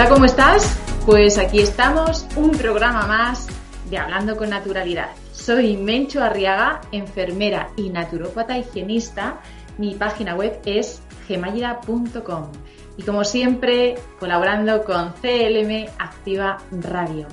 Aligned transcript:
Hola, 0.00 0.08
¿cómo 0.08 0.24
estás? 0.24 0.78
Pues 1.04 1.36
aquí 1.36 1.60
estamos, 1.60 2.26
un 2.34 2.52
programa 2.52 3.06
más 3.06 3.48
de 3.90 3.98
Hablando 3.98 4.34
con 4.34 4.48
Naturalidad. 4.48 5.10
Soy 5.30 5.76
Mencho 5.76 6.24
Arriaga, 6.24 6.80
enfermera 6.90 7.68
y 7.76 7.90
naturópata 7.90 8.56
higienista. 8.56 9.42
Mi 9.76 9.94
página 9.96 10.34
web 10.34 10.58
es 10.64 11.02
gemayida.com 11.28 12.50
y 12.96 13.02
como 13.02 13.24
siempre 13.24 13.96
colaborando 14.18 14.84
con 14.84 15.12
CLM 15.20 15.90
Activa 15.98 16.56
Radio. 16.70 17.26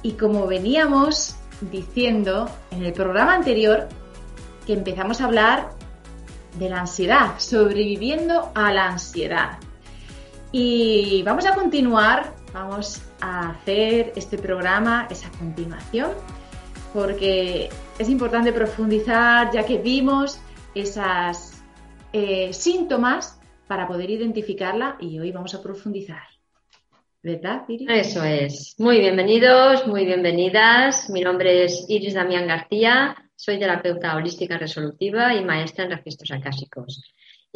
Y 0.00 0.12
como 0.12 0.46
veníamos 0.46 1.36
diciendo 1.60 2.48
en 2.70 2.82
el 2.82 2.94
programa 2.94 3.34
anterior 3.34 3.90
que 4.66 4.72
empezamos 4.72 5.20
a 5.20 5.26
hablar 5.26 5.68
de 6.58 6.70
la 6.70 6.80
ansiedad, 6.80 7.34
sobreviviendo 7.36 8.52
a 8.54 8.72
la 8.72 8.86
ansiedad. 8.86 9.58
Y 10.56 11.24
vamos 11.24 11.46
a 11.46 11.54
continuar, 11.56 12.32
vamos 12.52 13.02
a 13.20 13.50
hacer 13.50 14.12
este 14.14 14.38
programa, 14.38 15.08
esa 15.10 15.28
continuación, 15.30 16.12
porque 16.92 17.70
es 17.98 18.08
importante 18.08 18.52
profundizar 18.52 19.50
ya 19.52 19.66
que 19.66 19.78
vimos 19.78 20.38
esas 20.72 21.60
eh, 22.12 22.52
síntomas 22.52 23.40
para 23.66 23.88
poder 23.88 24.10
identificarla 24.10 24.96
y 25.00 25.18
hoy 25.18 25.32
vamos 25.32 25.56
a 25.56 25.60
profundizar. 25.60 26.22
¿Verdad, 27.20 27.64
Iris? 27.66 27.88
Eso 27.90 28.22
es. 28.22 28.76
Muy 28.78 29.00
bienvenidos, 29.00 29.88
muy 29.88 30.04
bienvenidas. 30.04 31.10
Mi 31.10 31.22
nombre 31.22 31.64
es 31.64 31.84
Iris 31.88 32.14
Damián 32.14 32.46
García, 32.46 33.16
soy 33.34 33.58
terapeuta 33.58 34.14
holística 34.14 34.56
resolutiva 34.56 35.34
y 35.34 35.44
maestra 35.44 35.86
en 35.86 35.90
registros 35.90 36.30
acásicos. 36.30 37.02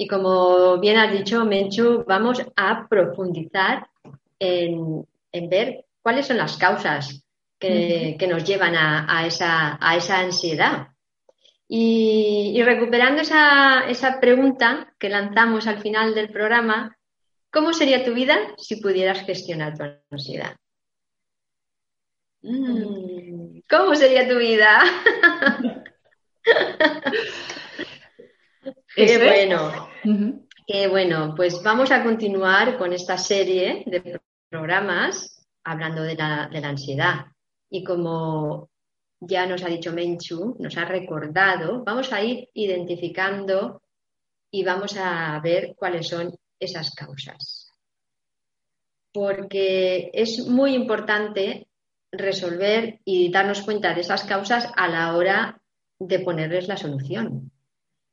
Y 0.01 0.07
como 0.07 0.79
bien 0.79 0.97
has 0.97 1.13
dicho, 1.13 1.45
Menchu, 1.45 2.05
vamos 2.07 2.41
a 2.55 2.87
profundizar 2.89 3.89
en, 4.39 5.05
ver 5.51 5.87
cuáles 6.01 6.29
son 6.29 6.37
las 6.37 6.57
causas 6.57 7.25
que, 7.59 8.17
nos 8.31 8.45
llevan 8.45 8.77
a, 8.77 9.27
esa, 9.27 9.77
ansiedad. 10.21 10.91
Y, 11.67 12.63
recuperando 12.63 13.23
esa, 13.23 14.21
pregunta 14.21 14.95
que 15.01 15.09
lanzamos 15.09 15.67
al 15.67 15.81
final 15.81 16.15
del 16.15 16.31
programa, 16.31 16.97
¿cómo 17.51 17.73
sería 17.73 18.05
tu 18.05 18.15
vida 18.15 18.39
si 18.57 18.77
pudieras 18.77 19.27
gestionar 19.27 19.77
tu 19.77 19.83
ansiedad? 20.13 20.55
Mm, 22.43 23.63
¿Cómo 23.69 23.97
sería 23.97 24.29
tu 24.29 24.39
vida? 24.39 24.81
Qué 28.95 29.19
bueno. 29.19 29.88
Qué 30.67 30.87
bueno. 30.87 31.35
Pues 31.35 31.63
vamos 31.63 31.91
a 31.91 32.03
continuar 32.03 32.77
con 32.79 32.93
esta 32.93 33.17
serie 33.17 33.85
de 33.87 34.21
programas 34.49 35.47
hablando 35.65 36.03
de 36.03 36.15
la, 36.15 36.45
ansiedad. 36.63 37.27
Y 37.71 37.85
como 37.85 38.71
ya 39.21 39.47
nos 39.47 39.63
ha 39.63 39.69
dicho 39.69 39.93
Menchu, 39.93 40.57
nos 40.59 40.77
ha 40.77 40.85
recordado, 40.85 41.85
vamos 41.85 42.13
a 42.13 42.23
ir 42.23 42.49
identificando 42.55 43.83
y 44.51 44.65
vamos 44.65 44.97
a 44.97 45.39
ver 45.41 45.75
cuáles 45.77 46.09
son 46.09 46.35
esas 46.59 46.95
causas. 46.95 47.73
Porque 49.13 50.11
es 50.13 50.47
muy 50.47 50.75
importante 50.75 51.67
resolver 52.13 53.01
y 53.05 53.31
darnos 53.31 53.63
cuenta 53.63 53.95
de 53.95 54.01
esas 54.03 54.25
causas 54.25 54.71
a 54.77 54.89
la 54.89 55.17
hora 55.17 55.61
de 55.99 56.21
ponerles 56.21 56.69
la 56.69 56.77
solución 56.77 57.51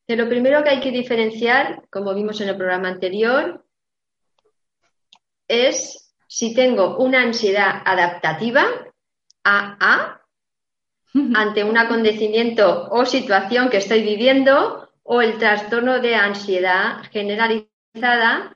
lo 0.07 0.29
primero 0.29 0.63
que 0.63 0.69
hay 0.69 0.79
que 0.79 0.91
diferenciar, 0.91 1.83
como 1.89 2.13
vimos 2.13 2.39
en 2.41 2.49
el 2.49 2.57
programa 2.57 2.89
anterior, 2.89 3.65
es 5.47 6.13
si 6.27 6.53
tengo 6.53 6.97
una 6.97 7.21
ansiedad 7.21 7.81
adaptativa, 7.85 8.65
AA, 9.43 10.21
ante 11.33 11.63
un 11.63 11.77
acontecimiento 11.77 12.87
o 12.89 13.05
situación 13.05 13.69
que 13.69 13.77
estoy 13.77 14.03
viviendo, 14.03 14.89
o 15.07 15.21
el 15.21 15.37
trastorno 15.37 15.99
de 15.99 16.15
ansiedad 16.15 17.03
generalizada, 17.11 18.55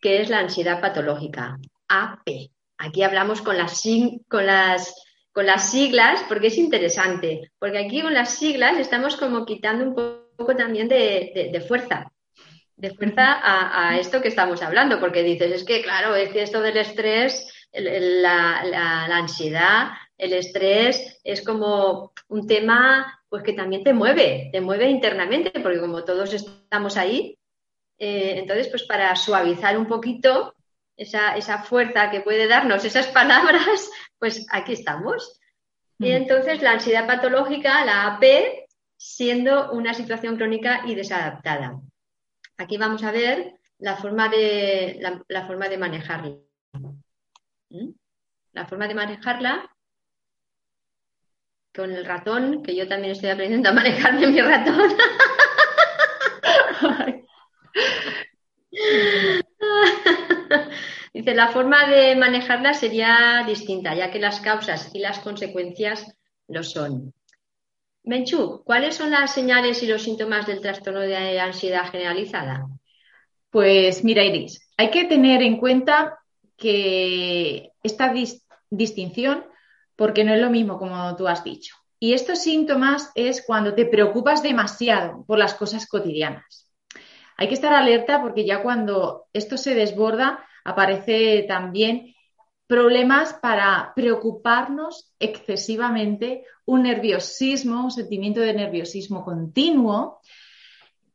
que 0.00 0.22
es 0.22 0.30
la 0.30 0.38
ansiedad 0.38 0.80
patológica, 0.80 1.58
AP. 1.88 2.50
Aquí 2.78 3.02
hablamos 3.02 3.42
con 3.42 3.58
las, 3.58 3.82
con 4.28 4.46
las, 4.46 4.94
con 5.34 5.46
las 5.46 5.72
siglas 5.72 6.24
porque 6.28 6.46
es 6.46 6.56
interesante, 6.56 7.50
porque 7.58 7.78
aquí 7.78 8.00
con 8.00 8.14
las 8.14 8.38
siglas 8.38 8.78
estamos 8.78 9.16
como 9.16 9.44
quitando 9.44 9.84
un 9.84 9.94
poco 10.36 10.54
también 10.54 10.86
de, 10.88 11.64
fuerza, 11.66 12.12
de 12.76 12.94
fuerza 12.94 13.40
a, 13.42 13.98
esto 13.98 14.22
que 14.22 14.28
estamos 14.28 14.62
hablando, 14.62 15.00
porque 15.00 15.24
dices, 15.24 15.50
es 15.50 15.64
que 15.64 15.82
claro, 15.82 16.14
es 16.14 16.30
que 16.30 16.42
esto 16.42 16.60
del 16.60 16.76
estrés, 16.76 17.52
la, 17.72 19.06
ansiedad, 19.10 19.88
el 20.16 20.34
estrés 20.34 21.20
es 21.24 21.44
como 21.44 22.12
un 22.28 22.46
tema 22.46 23.20
pues 23.28 23.42
que 23.42 23.54
también 23.54 23.82
te 23.82 23.92
mueve, 23.92 24.50
te 24.52 24.60
mueve 24.60 24.88
internamente, 24.88 25.50
porque 25.60 25.80
como 25.80 26.04
todos 26.04 26.32
estamos 26.32 26.96
ahí, 26.96 27.36
eh, 27.98 28.34
entonces 28.36 28.68
pues 28.68 28.84
para 28.84 29.16
suavizar 29.16 29.76
un 29.76 29.88
poquito 29.88 30.54
esa, 30.96 31.36
esa, 31.36 31.58
fuerza 31.64 32.12
que 32.12 32.20
puede 32.20 32.46
darnos 32.46 32.84
esas 32.84 33.08
palabras, 33.08 33.90
pues 34.18 34.46
aquí 34.50 34.72
estamos. 34.72 35.40
Y 35.98 36.10
mm. 36.10 36.16
entonces 36.16 36.62
la 36.62 36.72
ansiedad 36.72 37.06
patológica, 37.06 37.84
la 37.84 38.06
AP, 38.06 38.24
siendo 38.96 39.72
una 39.72 39.94
situación 39.94 40.36
crónica 40.36 40.82
y 40.86 40.94
desadaptada. 40.94 41.80
Aquí 42.56 42.76
vamos 42.76 43.02
a 43.04 43.10
ver 43.10 43.54
la 43.78 43.96
forma 43.96 44.28
de, 44.28 44.98
la, 45.28 45.46
forma 45.46 45.68
de 45.68 45.78
manejarla. 45.78 46.36
¿Mm? 47.70 47.90
La 48.52 48.66
forma 48.66 48.88
de 48.88 48.94
manejarla 48.94 49.70
con 51.74 51.90
el 51.90 52.04
ratón, 52.04 52.62
que 52.62 52.76
yo 52.76 52.86
también 52.86 53.12
estoy 53.12 53.30
aprendiendo 53.30 53.68
a 53.68 53.72
manejarme 53.72 54.28
mi 54.28 54.40
ratón. 54.40 54.96
Dice, 61.14 61.32
la 61.32 61.46
forma 61.46 61.88
de 61.88 62.16
manejarla 62.16 62.74
sería 62.74 63.44
distinta, 63.46 63.94
ya 63.94 64.10
que 64.10 64.18
las 64.18 64.40
causas 64.40 64.90
y 64.92 64.98
las 64.98 65.20
consecuencias 65.20 66.12
lo 66.48 66.64
son. 66.64 67.14
Menchu, 68.02 68.64
¿cuáles 68.64 68.96
son 68.96 69.12
las 69.12 69.32
señales 69.32 69.80
y 69.84 69.86
los 69.86 70.02
síntomas 70.02 70.48
del 70.48 70.60
trastorno 70.60 70.98
de 70.98 71.38
ansiedad 71.38 71.88
generalizada? 71.88 72.66
Pues 73.48 74.02
mira, 74.02 74.24
Iris, 74.24 74.68
hay 74.76 74.90
que 74.90 75.04
tener 75.04 75.40
en 75.42 75.58
cuenta 75.58 76.18
que 76.56 77.70
esta 77.84 78.12
distinción, 78.68 79.44
porque 79.94 80.24
no 80.24 80.34
es 80.34 80.40
lo 80.40 80.50
mismo 80.50 80.78
como 80.78 81.14
tú 81.14 81.28
has 81.28 81.44
dicho. 81.44 81.76
Y 82.00 82.14
estos 82.14 82.40
síntomas 82.40 83.12
es 83.14 83.44
cuando 83.46 83.74
te 83.74 83.86
preocupas 83.86 84.42
demasiado 84.42 85.24
por 85.26 85.38
las 85.38 85.54
cosas 85.54 85.86
cotidianas. 85.86 86.68
Hay 87.36 87.46
que 87.46 87.54
estar 87.54 87.72
alerta 87.72 88.20
porque 88.20 88.44
ya 88.44 88.62
cuando 88.62 89.26
esto 89.32 89.56
se 89.56 89.76
desborda, 89.76 90.44
aparece 90.64 91.44
también 91.46 92.14
problemas 92.66 93.34
para 93.34 93.92
preocuparnos 93.94 95.12
excesivamente, 95.18 96.44
un 96.64 96.82
nerviosismo, 96.82 97.84
un 97.84 97.90
sentimiento 97.90 98.40
de 98.40 98.54
nerviosismo 98.54 99.24
continuo, 99.24 100.20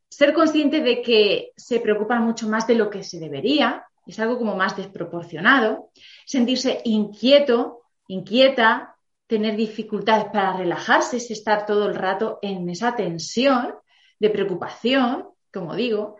ser 0.07 0.33
consciente 0.33 0.81
de 0.81 1.01
que 1.01 1.51
se 1.57 1.79
preocupan 1.79 2.23
mucho 2.23 2.47
más 2.47 2.67
de 2.67 2.75
lo 2.75 2.89
que 2.89 3.03
se 3.03 3.19
debería, 3.19 3.85
es 4.05 4.19
algo 4.19 4.37
como 4.37 4.55
más 4.55 4.75
desproporcionado, 4.75 5.91
sentirse 6.25 6.81
inquieto, 6.85 7.81
inquieta, 8.07 8.95
tener 9.27 9.55
dificultades 9.55 10.25
para 10.25 10.57
relajarse, 10.57 11.17
es 11.17 11.29
estar 11.29 11.65
todo 11.65 11.87
el 11.87 11.95
rato 11.95 12.39
en 12.41 12.67
esa 12.69 12.95
tensión 12.95 13.75
de 14.19 14.29
preocupación, 14.29 15.29
como 15.53 15.75
digo, 15.75 16.17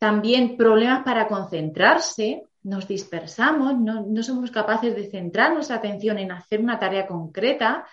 también 0.00 0.56
problemas 0.56 1.04
para 1.04 1.28
concentrarse, 1.28 2.44
nos 2.62 2.88
dispersamos, 2.88 3.78
no, 3.78 4.22
somos 4.22 4.50
capaces 4.50 4.96
de 4.96 5.10
centrar 5.10 5.52
nuestra 5.52 5.76
atención 5.76 6.16
en 6.16 6.32
hacer 6.32 6.60
una 6.60 6.78
tarea 6.78 7.06
concreta 7.06 7.86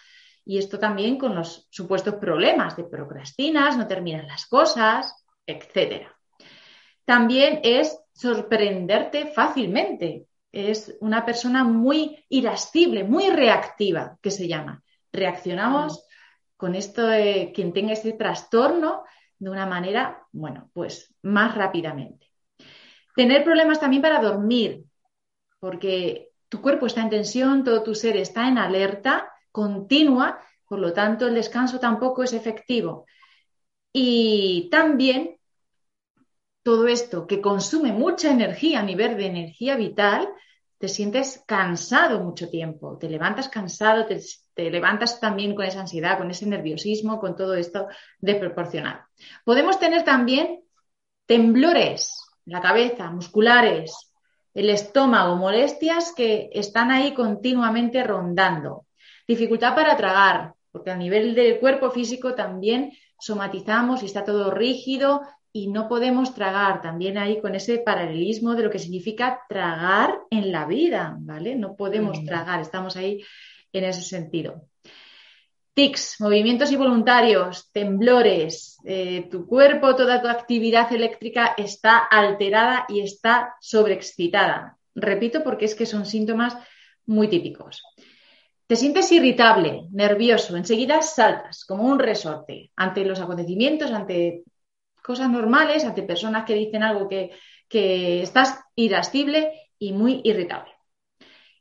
y 0.45 0.57
esto 0.57 0.79
también 0.79 1.17
con 1.17 1.35
los 1.35 1.67
supuestos 1.69 2.15
problemas 2.15 2.77
de 2.77 2.85
procrastinas, 2.85 3.77
no 3.77 3.87
terminan 3.87 4.25
las 4.25 4.45
cosas, 4.45 5.21
etc. 5.45 6.07
También 7.03 7.59
es 7.63 7.99
sorprenderte 8.13 9.25
fácilmente. 9.25 10.27
Es 10.49 10.95
una 11.01 11.25
persona 11.25 11.65
muy 11.65 12.23
irascible, 12.29 13.03
muy 13.03 13.29
reactiva, 13.29 14.17
que 14.21 14.31
se 14.31 14.47
llama. 14.47 14.81
Reaccionamos 15.11 16.05
con 16.55 16.73
esto 16.73 17.05
de 17.05 17.51
quien 17.53 17.73
tenga 17.73 17.91
ese 17.91 18.13
trastorno 18.13 19.03
de 19.39 19.49
una 19.49 19.65
manera, 19.65 20.25
bueno, 20.31 20.69
pues 20.73 21.13
más 21.21 21.55
rápidamente. 21.55 22.27
Tener 23.15 23.43
problemas 23.43 23.79
también 23.79 24.01
para 24.01 24.21
dormir, 24.21 24.85
porque 25.59 26.29
tu 26.49 26.61
cuerpo 26.61 26.85
está 26.85 27.01
en 27.01 27.09
tensión, 27.09 27.63
todo 27.63 27.83
tu 27.83 27.95
ser 27.95 28.17
está 28.17 28.47
en 28.47 28.57
alerta 28.57 29.31
continua, 29.51 30.39
por 30.67 30.79
lo 30.79 30.93
tanto 30.93 31.27
el 31.27 31.35
descanso 31.35 31.79
tampoco 31.79 32.23
es 32.23 32.33
efectivo. 32.33 33.05
Y 33.91 34.69
también 34.69 35.37
todo 36.63 36.87
esto 36.87 37.25
que 37.27 37.41
consume 37.41 37.91
mucha 37.91 38.29
energía 38.29 38.81
a 38.81 38.83
nivel 38.83 39.17
de 39.17 39.25
energía 39.25 39.75
vital, 39.77 40.29
te 40.77 40.87
sientes 40.87 41.43
cansado 41.47 42.19
mucho 42.19 42.49
tiempo, 42.49 42.97
te 42.97 43.09
levantas 43.09 43.49
cansado, 43.49 44.05
te, 44.05 44.69
levantas 44.69 45.19
también 45.19 45.55
con 45.55 45.65
esa 45.65 45.81
ansiedad, 45.81 46.17
con 46.17 46.29
ese 46.29 46.45
nerviosismo, 46.45 47.19
con 47.19 47.35
todo 47.35 47.55
esto 47.55 47.87
desproporcionado. 48.19 49.01
Podemos 49.43 49.79
tener 49.79 50.03
también 50.03 50.61
temblores 51.25 52.23
la 52.45 52.61
cabeza, 52.61 53.09
musculares, 53.09 54.13
el 54.53 54.69
estómago, 54.69 55.35
molestias 55.35 56.13
que 56.15 56.49
están 56.53 56.91
ahí 56.91 57.13
continuamente 57.13 58.03
rondando, 58.03 58.85
dificultad 59.27 59.75
para 59.75 59.97
tragar, 59.97 60.53
porque 60.71 60.91
a 60.91 60.95
nivel 60.95 61.35
del 61.35 61.59
cuerpo 61.59 61.91
físico 61.91 62.33
también 62.35 62.93
somatizamos 63.19 64.03
y 64.03 64.05
está 64.05 64.23
todo 64.23 64.51
rígido 64.51 65.21
y 65.57 65.67
no 65.69 65.87
podemos 65.87 66.35
tragar, 66.35 66.83
también 66.83 67.17
ahí 67.17 67.41
con 67.41 67.55
ese 67.55 67.79
paralelismo 67.79 68.53
de 68.53 68.61
lo 68.61 68.69
que 68.69 68.77
significa 68.77 69.41
tragar 69.49 70.19
en 70.29 70.51
la 70.51 70.67
vida, 70.67 71.17
¿vale? 71.19 71.55
No 71.55 71.75
podemos 71.75 72.23
tragar, 72.25 72.61
estamos 72.61 72.95
ahí 72.95 73.23
en 73.73 73.83
ese 73.83 74.03
sentido. 74.03 74.67
Tics, 75.73 76.17
movimientos 76.19 76.71
involuntarios, 76.71 77.71
temblores, 77.71 78.77
eh, 78.85 79.27
tu 79.31 79.47
cuerpo, 79.47 79.95
toda 79.95 80.21
tu 80.21 80.27
actividad 80.27 80.93
eléctrica 80.93 81.55
está 81.57 81.97
alterada 81.97 82.85
y 82.87 83.01
está 83.01 83.55
sobreexcitada. 83.59 84.77
Repito 84.93 85.43
porque 85.43 85.65
es 85.65 85.73
que 85.73 85.87
son 85.87 86.05
síntomas 86.05 86.55
muy 87.07 87.29
típicos. 87.29 87.81
Te 88.67 88.75
sientes 88.75 89.11
irritable, 89.11 89.87
nervioso, 89.91 90.55
enseguida 90.55 91.01
saltas 91.01 91.65
como 91.65 91.83
un 91.85 91.97
resorte 91.97 92.69
ante 92.75 93.03
los 93.05 93.19
acontecimientos, 93.19 93.89
ante 93.91 94.43
cosas 95.07 95.29
normales, 95.29 95.85
ante 95.85 96.03
personas 96.03 96.43
que 96.43 96.53
dicen 96.53 96.83
algo 96.83 97.07
que, 97.07 97.31
estás 97.69 98.59
irascible 98.75 99.51
y 99.79 99.91
muy 99.93 100.21
irritable. 100.23 100.71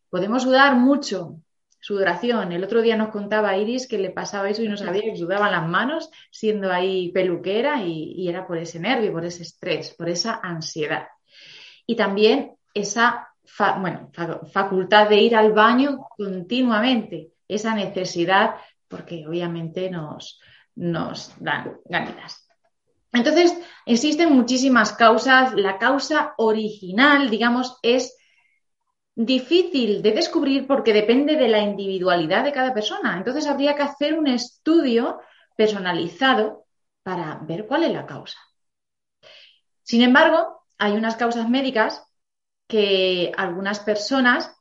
Podemos 0.09 0.43
sudar 0.43 0.77
mucho, 0.77 1.41
sudoración. 1.81 2.53
El 2.53 2.63
otro 2.63 2.81
día 2.81 2.97
nos 2.97 3.11
contaba 3.11 3.57
Iris 3.57 3.89
que 3.89 3.99
le 3.99 4.11
pasaba 4.11 4.49
eso 4.49 4.63
y 4.63 4.69
no 4.69 4.77
sabía 4.77 5.03
que 5.03 5.17
sudaban 5.17 5.51
las 5.51 5.69
manos 5.69 6.11
siendo 6.31 6.73
ahí 6.73 7.11
peluquera 7.13 7.83
y, 7.83 8.29
era 8.29 8.47
por 8.47 8.59
ese 8.59 8.79
nervio, 8.79 9.13
por 9.13 9.25
ese 9.25 9.43
estrés, 9.43 9.95
por 9.95 10.09
esa 10.09 10.41
ansiedad. 10.43 11.07
Y 11.87 11.97
también 11.97 12.53
esa 12.75 13.29
bueno, 13.81 14.11
facultad 14.53 15.09
de 15.09 15.17
ir 15.17 15.37
al 15.37 15.53
baño 15.53 16.07
continuamente, 16.17 17.31
esa 17.49 17.75
necesidad, 17.75 18.57
porque 18.89 19.25
obviamente 19.27 19.91
nos, 19.91 20.41
nos 20.75 21.35
dan 21.41 21.79
ganitas. 21.85 22.46
Entonces, 23.17 23.57
existen 23.87 24.33
muchísimas 24.33 24.93
causas. 24.93 25.55
La 25.55 25.79
causa 25.79 26.35
original, 26.39 27.31
digamos, 27.31 27.79
es 27.83 28.17
difícil 29.15 30.03
de 30.03 30.13
descubrir 30.13 30.67
porque 30.67 30.93
depende 30.93 31.37
de 31.37 31.49
la 31.49 31.61
individualidad 31.61 32.45
de 32.45 32.53
cada 32.53 32.75
persona. 32.75 33.17
Entonces, 33.17 33.47
habría 33.47 33.75
que 33.75 33.83
hacer 33.83 34.19
un 34.19 34.27
estudio 34.27 35.21
personalizado 35.57 36.67
para 37.03 37.39
ver 37.43 37.67
cuál 37.67 37.85
es 37.85 37.93
la 37.93 38.07
causa. 38.07 38.39
Sin 39.83 40.03
embargo, 40.03 40.65
hay 40.79 40.93
unas 40.93 41.17
causas 41.17 41.49
médicas 41.49 42.05
que 42.67 43.33
algunas 43.37 43.81
personas 43.81 44.55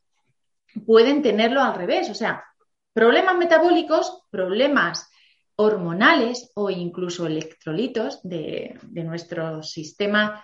pueden 0.85 1.21
tenerlo 1.21 1.61
al 1.61 1.75
revés, 1.75 2.09
o 2.09 2.13
sea, 2.13 2.45
problemas 2.93 3.35
metabólicos, 3.37 4.23
problemas 4.29 5.09
hormonales 5.57 6.51
o 6.55 6.69
incluso 6.69 7.25
electrolitos 7.25 8.19
de, 8.23 8.77
nuestro 8.91 9.63
sistema 9.63 10.43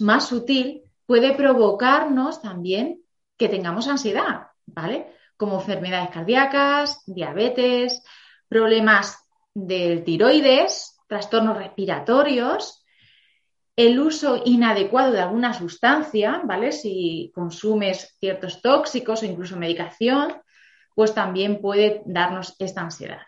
más 0.00 0.28
sutil 0.28 0.82
puede 1.06 1.34
provocarnos 1.34 2.40
también 2.40 3.02
que 3.36 3.48
tengamos 3.48 3.88
ansiedad, 3.88 4.48
¿vale? 4.66 5.12
Como 5.36 5.56
enfermedades 5.60 6.10
cardíacas, 6.10 7.02
diabetes, 7.06 8.02
problemas 8.48 9.18
del 9.52 10.04
tiroides, 10.04 10.98
trastornos 11.06 11.58
respiratorios, 11.58 12.84
el 13.76 13.98
uso 13.98 14.40
inadecuado 14.44 15.12
de 15.12 15.20
alguna 15.20 15.52
sustancia, 15.52 16.40
¿vale? 16.44 16.72
Si 16.72 17.32
consumes 17.34 18.16
ciertos 18.20 18.62
tóxicos 18.62 19.22
o 19.22 19.26
incluso 19.26 19.56
medicación, 19.56 20.40
pues 20.94 21.12
también 21.12 21.60
puede 21.60 22.02
darnos 22.06 22.54
esta 22.60 22.82
ansiedad. 22.82 23.20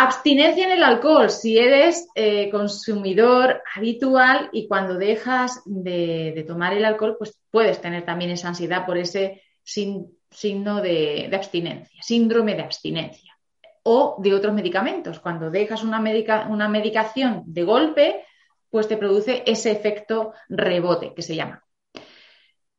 Abstinencia 0.00 0.64
en 0.64 0.70
el 0.70 0.84
alcohol, 0.84 1.28
si 1.28 1.58
eres 1.58 2.06
eh, 2.14 2.50
consumidor 2.50 3.64
habitual 3.74 4.48
y 4.52 4.68
cuando 4.68 4.94
dejas 4.94 5.60
de, 5.64 6.44
tomar 6.46 6.72
el 6.72 6.84
alcohol, 6.84 7.16
pues 7.18 7.36
puedes 7.50 7.80
tener 7.80 8.04
también 8.04 8.30
esa 8.30 8.46
ansiedad 8.46 8.86
por 8.86 8.96
ese 8.96 9.42
signo 9.64 10.80
de, 10.80 11.28
abstinencia, 11.34 12.00
síndrome 12.00 12.54
de 12.54 12.62
abstinencia. 12.62 13.36
O 13.82 14.18
de 14.22 14.34
otros 14.34 14.54
medicamentos. 14.54 15.18
Cuando 15.18 15.50
dejas 15.50 15.82
una, 15.82 15.98
medicación 15.98 17.42
de 17.46 17.64
golpe, 17.64 18.24
pues 18.70 18.86
te 18.86 18.98
produce 18.98 19.42
ese 19.46 19.72
efecto 19.72 20.32
rebote 20.48 21.12
que 21.12 21.22
se 21.22 21.34
llama. 21.34 21.64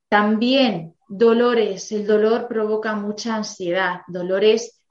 También 0.07 0.95
dolores. 1.09 1.91
El 1.91 2.07
dolor 2.07 2.47
provoca 2.47 2.95
mucha 2.95 3.35
ansiedad. 3.35 4.03
Dolores 4.07 4.81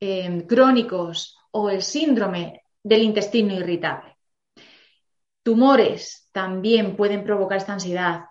eh, 0.00 0.46
crónicos 0.48 1.36
o 1.52 1.70
el 1.70 1.82
síndrome 1.82 2.62
del 2.82 3.02
intestino 3.02 3.54
irritable. 3.54 4.16
Tumores 5.42 6.28
también 6.32 6.96
pueden 6.96 7.24
provocar 7.24 7.58
esta 7.58 7.72
ansiedad, 7.72 8.26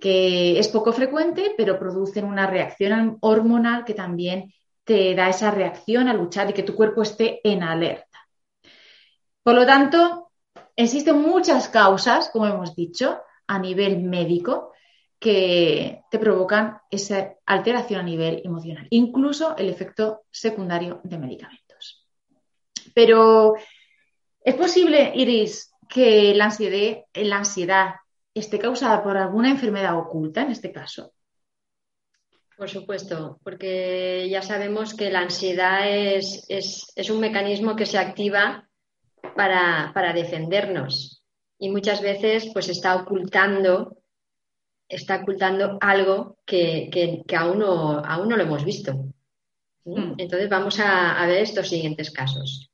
que 0.00 0.58
es 0.58 0.68
poco 0.68 0.92
frecuente, 0.92 1.54
pero 1.56 1.78
producen 1.78 2.24
una 2.24 2.46
reacción 2.46 3.18
hormonal 3.20 3.84
que 3.84 3.94
también 3.94 4.52
te 4.84 5.14
da 5.14 5.28
esa 5.28 5.50
reacción 5.50 6.08
a 6.08 6.14
luchar 6.14 6.50
y 6.50 6.52
que 6.52 6.64
tu 6.64 6.74
cuerpo 6.74 7.02
esté 7.02 7.40
en 7.44 7.62
alerta. 7.62 8.18
Por 9.42 9.54
lo 9.54 9.66
tanto, 9.66 10.30
existen 10.74 11.20
muchas 11.20 11.68
causas, 11.68 12.30
como 12.30 12.46
hemos 12.46 12.74
dicho, 12.74 13.20
a 13.46 13.58
nivel 13.58 14.02
médico 14.02 14.72
que 15.18 16.02
te 16.10 16.18
provocan 16.18 16.78
esa 16.90 17.34
alteración 17.46 18.00
a 18.00 18.02
nivel 18.02 18.42
emocional, 18.44 18.86
incluso 18.90 19.56
el 19.56 19.68
efecto 19.68 20.22
secundario 20.30 21.00
de 21.04 21.18
medicamentos. 21.18 21.61
Pero 22.94 23.54
¿es 24.44 24.54
posible, 24.54 25.12
Iris, 25.14 25.72
que 25.88 26.34
la 26.34 26.46
ansiedad, 26.46 27.04
la 27.14 27.36
ansiedad 27.38 27.94
esté 28.34 28.58
causada 28.58 29.02
por 29.02 29.16
alguna 29.16 29.50
enfermedad 29.50 29.98
oculta 29.98 30.42
en 30.42 30.50
este 30.50 30.72
caso? 30.72 31.12
Por 32.56 32.68
supuesto, 32.68 33.40
porque 33.42 34.28
ya 34.30 34.42
sabemos 34.42 34.94
que 34.94 35.10
la 35.10 35.20
ansiedad 35.20 35.88
es, 35.88 36.46
un 37.10 37.20
mecanismo 37.20 37.74
que 37.74 37.86
se 37.86 37.98
activa 37.98 38.68
para, 39.34 40.12
defendernos 40.14 41.22
y 41.58 41.70
muchas 41.70 42.00
veces 42.00 42.50
pues 42.52 42.68
está 42.68 42.96
ocultando, 42.96 43.96
está 44.88 45.16
ocultando 45.22 45.78
algo 45.80 46.38
que, 46.44 47.24
aún, 47.36 47.58
no, 47.58 47.98
aún, 47.98 48.28
no, 48.28 48.36
lo 48.36 48.44
hemos 48.44 48.64
visto. 48.64 48.92
Hmm. 49.84 50.14
Entonces 50.18 50.48
vamos 50.48 50.78
a 50.78 51.26
ver 51.26 51.42
estos 51.42 51.68
siguientes 51.68 52.10
casos. 52.10 52.71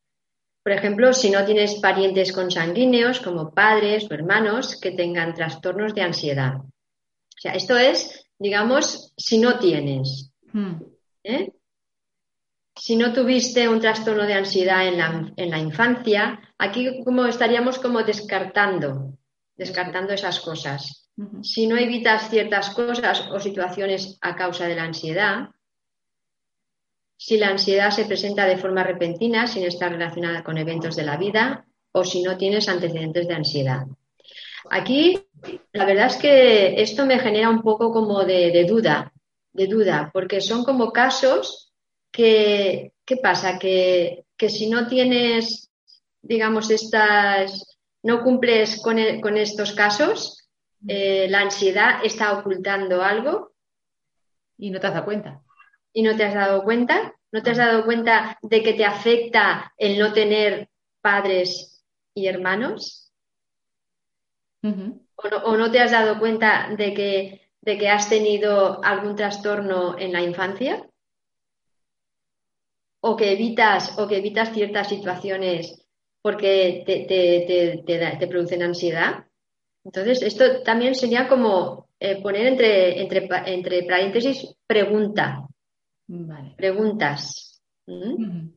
Por 0.62 0.73
ejemplo, 0.73 1.12
si 1.12 1.31
no 1.31 1.45
tienes 1.45 1.77
parientes 1.77 2.33
consanguíneos 2.33 3.21
como 3.21 3.55
padres 3.55 4.07
o 4.11 4.15
hermanos 4.15 4.79
que 4.81 4.91
tengan 4.91 5.35
trastornos 5.35 5.95
de 5.95 6.03
ansiedad. 6.03 6.57
O 6.57 7.41
sea, 7.41 7.53
esto 7.53 7.77
es, 7.77 8.27
digamos, 8.38 9.15
si 9.17 9.38
no 9.38 9.59
tienes. 9.59 10.33
Hmm. 10.53 10.83
¿eh? 11.23 11.53
Si 12.77 12.97
no 12.97 13.12
tuviste 13.12 13.69
un 13.69 13.81
trastorno 13.81 14.25
de 14.25 14.35
ansiedad 14.35 14.87
en 14.87 15.50
la, 15.50 15.59
infancia, 15.59 16.41
aquí 16.59 17.03
como 17.05 17.27
estaríamos 17.27 17.79
como 17.79 18.03
descartando, 18.03 19.19
descartando 19.57 20.12
esas 20.12 20.41
cosas. 20.41 21.11
Si 21.43 21.67
no 21.67 21.77
evitas 21.77 22.31
ciertas 22.31 22.71
cosas 22.71 23.29
o 23.33 23.41
situaciones 23.41 24.19
a 24.21 24.37
causa 24.37 24.69
de 24.69 24.77
la 24.77 24.85
ansiedad, 24.85 25.49
si 27.19 27.37
la 27.37 27.49
ansiedad 27.49 27.91
se 27.91 28.05
presenta 28.05 28.47
de 28.47 28.57
forma 28.57 28.85
repentina 28.85 29.49
sin 29.49 29.65
estar 29.65 29.91
relacionada 29.91 30.45
con 30.45 30.57
eventos 30.57 30.95
de 30.95 31.03
la 31.03 31.17
vida 31.17 31.67
o 31.91 32.05
si 32.05 32.23
no 32.23 32.39
tienes 32.39 32.69
antecedentes 32.69 33.27
de 33.27 33.35
ansiedad. 33.35 33.87
Aquí, 34.71 35.21
la 35.73 35.85
verdad 35.85 36.07
es 36.07 36.17
que 36.17 36.81
esto 36.81 37.07
me 37.07 37.19
genera 37.19 37.51
un 37.51 37.63
poco 37.63 37.93
como 37.93 38.25
de, 38.25 38.65
duda, 38.69 39.13
de 39.53 39.67
duda, 39.67 40.11
porque 40.13 40.41
son 40.41 40.63
como 40.65 40.93
casos 40.93 41.73
que, 42.13 42.93
¿qué 43.05 43.17
pasa? 43.17 43.59
Que, 43.59 44.25
si 44.49 44.71
no 44.71 44.87
tienes, 44.87 45.73
digamos, 46.23 46.71
estas, 46.71 47.79
no 48.05 48.23
cumples 48.23 48.81
con, 48.81 48.97
e, 49.01 49.21
estos 49.43 49.73
casos, 49.73 50.49
eh, 50.87 51.27
la 51.29 51.41
ansiedad 51.41 51.99
está 52.05 52.39
ocultando 52.39 53.03
algo. 53.03 53.55
Y 54.57 54.71
no 54.71 54.79
te 54.79 54.87
has 54.87 54.95
dado 54.95 55.05
cuenta 55.05 55.43
y 55.92 56.02
no 56.02 56.16
te 56.16 56.25
has 56.25 56.35
dado 56.35 56.62
cuenta? 56.64 57.14
¿No 57.30 57.42
te 57.42 57.50
has 57.50 57.59
dado 57.59 57.85
cuenta 57.85 58.38
de 58.42 58.62
que 58.62 58.73
te 58.73 58.85
afecta 58.85 59.73
el 59.76 59.99
no 59.99 60.12
tener 60.12 60.68
padres 61.00 61.85
y 62.14 62.26
hermanos? 62.26 63.12
¿O, 64.62 65.57
no, 65.57 65.71
te 65.71 65.80
has 65.80 65.90
dado 65.90 66.18
cuenta 66.18 66.68
de 66.76 66.95
que, 66.95 67.50
de 67.61 67.78
que 67.78 67.88
has 67.88 68.09
tenido 68.09 68.83
algún 68.83 69.16
trastorno 69.16 69.99
en 69.99 70.12
la 70.12 70.23
infancia? 70.23 70.88
¿O 73.00 73.16
que 73.16 73.33
evitas, 73.33 73.99
o 73.99 74.09
que 74.09 74.18
evitas 74.18 74.52
ciertas 74.52 74.88
situaciones 74.88 75.85
porque 76.23 76.83
te, 76.87 78.26
producen 78.26 78.62
ansiedad? 78.62 79.25
Entonces, 79.85 80.23
esto 80.23 80.62
también 80.62 80.95
sería 80.95 81.28
como 81.28 81.88
eh, 82.00 82.21
poner 82.21 82.47
entre, 82.47 83.00
entre, 83.00 83.28
entre, 83.47 83.83
paréntesis 83.85 84.54
pregunta. 84.66 85.48
Preguntas. 86.57 87.62
¿Mm? 87.87 88.49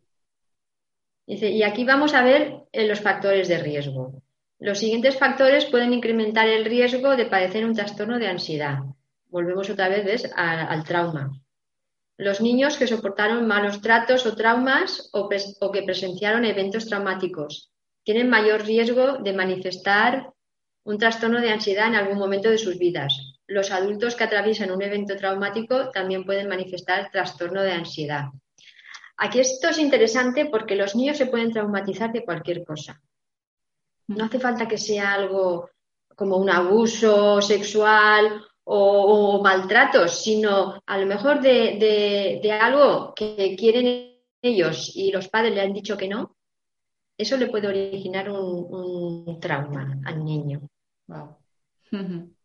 y 1.27 1.63
aquí 1.63 1.86
vamos 1.86 2.13
a 2.13 2.24
ver 2.24 2.63
eh, 2.74 2.86
los 2.88 3.00
factores 3.00 3.48
de 3.48 3.58
riesgo. 3.58 4.22
Los 4.60 4.79
siguientes 4.79 5.17
factores 5.17 5.65
pueden 5.65 5.93
incrementar 5.93 6.48
el 6.48 6.65
riesgo 6.65 7.15
de 7.15 7.25
padecer 7.25 7.65
un 7.65 7.74
trastorno 7.74 8.20
de 8.20 8.27
ansiedad. 8.27 8.79
Volvemos 9.27 9.70
otra 9.70 9.88
vez 9.88 10.29
al 10.36 10.84
trauma. 10.84 11.31
Los 12.17 12.41
niños 12.41 12.77
que 12.77 12.86
soportaron 12.86 13.48
malos 13.48 13.81
tratos 13.81 14.25
o 14.25 14.36
traumas 14.36 15.10
o, 15.13 15.29
o 15.62 15.72
que 15.72 15.84
presenciaron 15.84 16.43
eventos 16.46 16.88
traumáticos 16.88 17.72
tienen 18.03 18.29
mayor 18.29 18.65
riesgo 18.65 19.20
de 19.20 19.34
manifestar 19.34 20.34
un 20.84 20.98
trastorno 20.98 21.39
de 21.39 21.51
ansiedad 21.51 21.88
en 21.88 21.96
algún 21.96 22.17
momento 22.17 22.50
de 22.50 22.58
sus 22.58 22.77
vidas. 22.77 23.30
Los 23.51 23.70
adultos 23.70 24.15
que 24.15 24.24
atraviesan 24.24 24.72
un 24.72 24.81
evento 24.81 25.17
traumático 25.17 25.91
también 25.91 26.24
pueden 26.24 26.48
manifestar 26.48 27.12
trastorno 27.12 27.62
de 27.62 27.74
ansiedad. 27.74 28.29
Aquí 29.17 29.41
esto 29.41 29.67
es 29.67 29.77
interesante 29.77 30.46
porque 30.46 30.77
los 30.77 30.96
niños 30.96 31.17
se 31.17 31.25
pueden 31.25 31.51
traumatizar 31.51 32.13
de 32.13 32.24
cualquier 32.24 32.63
cosa. 32.63 33.01
No 34.08 34.24
hace 34.24 34.39
falta 34.39 34.70
que 34.70 34.77
sea 34.77 35.15
algo 35.15 35.70
como 36.15 36.38
un 36.38 36.50
abuso 36.50 37.41
sexual 37.41 38.41
o, 38.63 39.41
maltratos, 39.43 40.24
sino 40.24 40.81
a 40.86 40.98
lo 40.98 41.05
mejor 41.05 41.41
de, 41.41 42.58
algo 42.58 43.13
que 43.13 43.58
quieren 43.58 44.15
ellos 44.41 44.96
y 44.96 45.12
los 45.12 45.27
padres 45.27 45.53
le 45.53 45.62
han 45.62 45.74
dicho 45.74 45.98
que 45.98 46.08
no, 46.08 46.38
eso 47.17 47.36
le 47.36 47.48
puede 47.48 47.67
originar 47.67 48.31
un, 48.31 49.41
trauma 49.41 50.00
al 50.05 50.24
niño. 50.24 50.62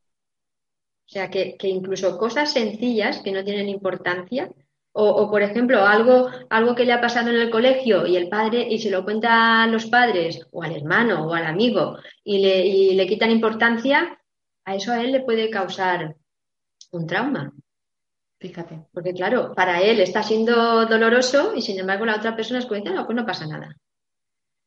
O 1.06 1.08
sea, 1.08 1.30
que, 1.30 1.56
incluso 1.62 2.18
cosas 2.18 2.52
sencillas 2.52 3.20
que 3.22 3.32
no 3.32 3.44
tienen 3.44 3.68
importancia 3.68 4.50
o, 4.98 5.30
por 5.30 5.42
ejemplo, 5.42 5.84
algo, 5.84 6.30
algo 6.48 6.74
que 6.74 6.86
le 6.86 6.94
ha 6.94 7.02
pasado 7.02 7.28
en 7.28 7.36
el 7.36 7.50
colegio 7.50 8.06
y 8.06 8.16
el 8.16 8.30
padre, 8.30 8.66
y 8.70 8.78
se 8.78 8.90
lo 8.90 9.04
cuenta 9.04 9.62
a 9.62 9.66
los 9.66 9.84
padres, 9.86 10.48
o 10.52 10.62
al 10.62 10.74
hermano, 10.74 11.26
o 11.26 11.34
al 11.34 11.44
amigo, 11.44 11.98
y 12.24 12.38
le, 12.38 12.66
y 12.66 12.94
le 12.94 13.06
quitan 13.06 13.30
importancia, 13.30 14.18
a 14.64 14.74
eso 14.74 14.92
a 14.92 15.02
él 15.02 15.12
le 15.12 15.20
puede 15.20 15.50
causar 15.50 16.16
un 16.92 17.06
trauma. 17.06 17.52
Fíjate. 18.38 18.86
Porque 18.90 19.12
claro, 19.12 19.52
para 19.54 19.82
él 19.82 20.00
está 20.00 20.22
siendo 20.22 20.86
doloroso 20.86 21.54
y 21.54 21.60
sin 21.60 21.78
embargo 21.78 22.06
la 22.06 22.16
otra 22.16 22.34
persona 22.34 22.60
es 22.60 22.66
cuenta, 22.66 22.90
no, 22.90 23.04
pues 23.04 23.16
no 23.16 23.26
pasa 23.26 23.46
nada. 23.46 23.76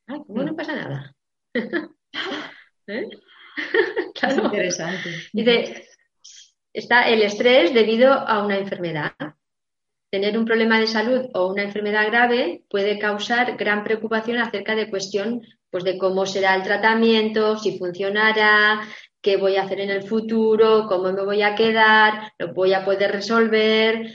Ay, 0.08 0.22
¿cómo 0.28 0.44
no 0.44 0.54
mm. 0.54 0.56
pasa 0.56 0.76
nada? 0.76 1.16
¿Eh? 2.88 3.10
claro. 4.14 4.36
Es 4.36 4.44
interesante. 4.44 5.10
Dice, 5.34 5.89
está 6.80 7.08
el 7.10 7.22
estrés 7.22 7.74
debido 7.74 8.12
a 8.14 8.44
una 8.44 8.58
enfermedad 8.58 9.14
tener 10.10 10.38
un 10.38 10.46
problema 10.46 10.80
de 10.80 10.88
salud 10.88 11.28
o 11.34 11.48
una 11.48 11.64
enfermedad 11.64 12.08
grave 12.08 12.64
puede 12.70 12.98
causar 12.98 13.58
gran 13.58 13.84
preocupación 13.84 14.38
acerca 14.38 14.76
de 14.76 14.90
cuestión 14.90 15.42
pues 15.70 15.84
de 15.84 16.00
cómo 16.00 16.26
será 16.26 16.56
el 16.56 16.64
tratamiento, 16.64 17.58
si 17.58 17.78
funcionará, 17.78 18.82
qué 19.22 19.38
voy 19.38 19.56
a 19.56 19.64
hacer 19.64 19.82
en 19.82 19.92
el 19.92 20.02
futuro, 20.02 20.88
cómo 20.88 21.12
me 21.14 21.24
voy 21.24 21.44
a 21.44 21.54
quedar, 21.54 22.34
lo 22.40 22.54
voy 22.56 22.74
a 22.74 22.84
poder 22.84 23.12
resolver. 23.12 24.12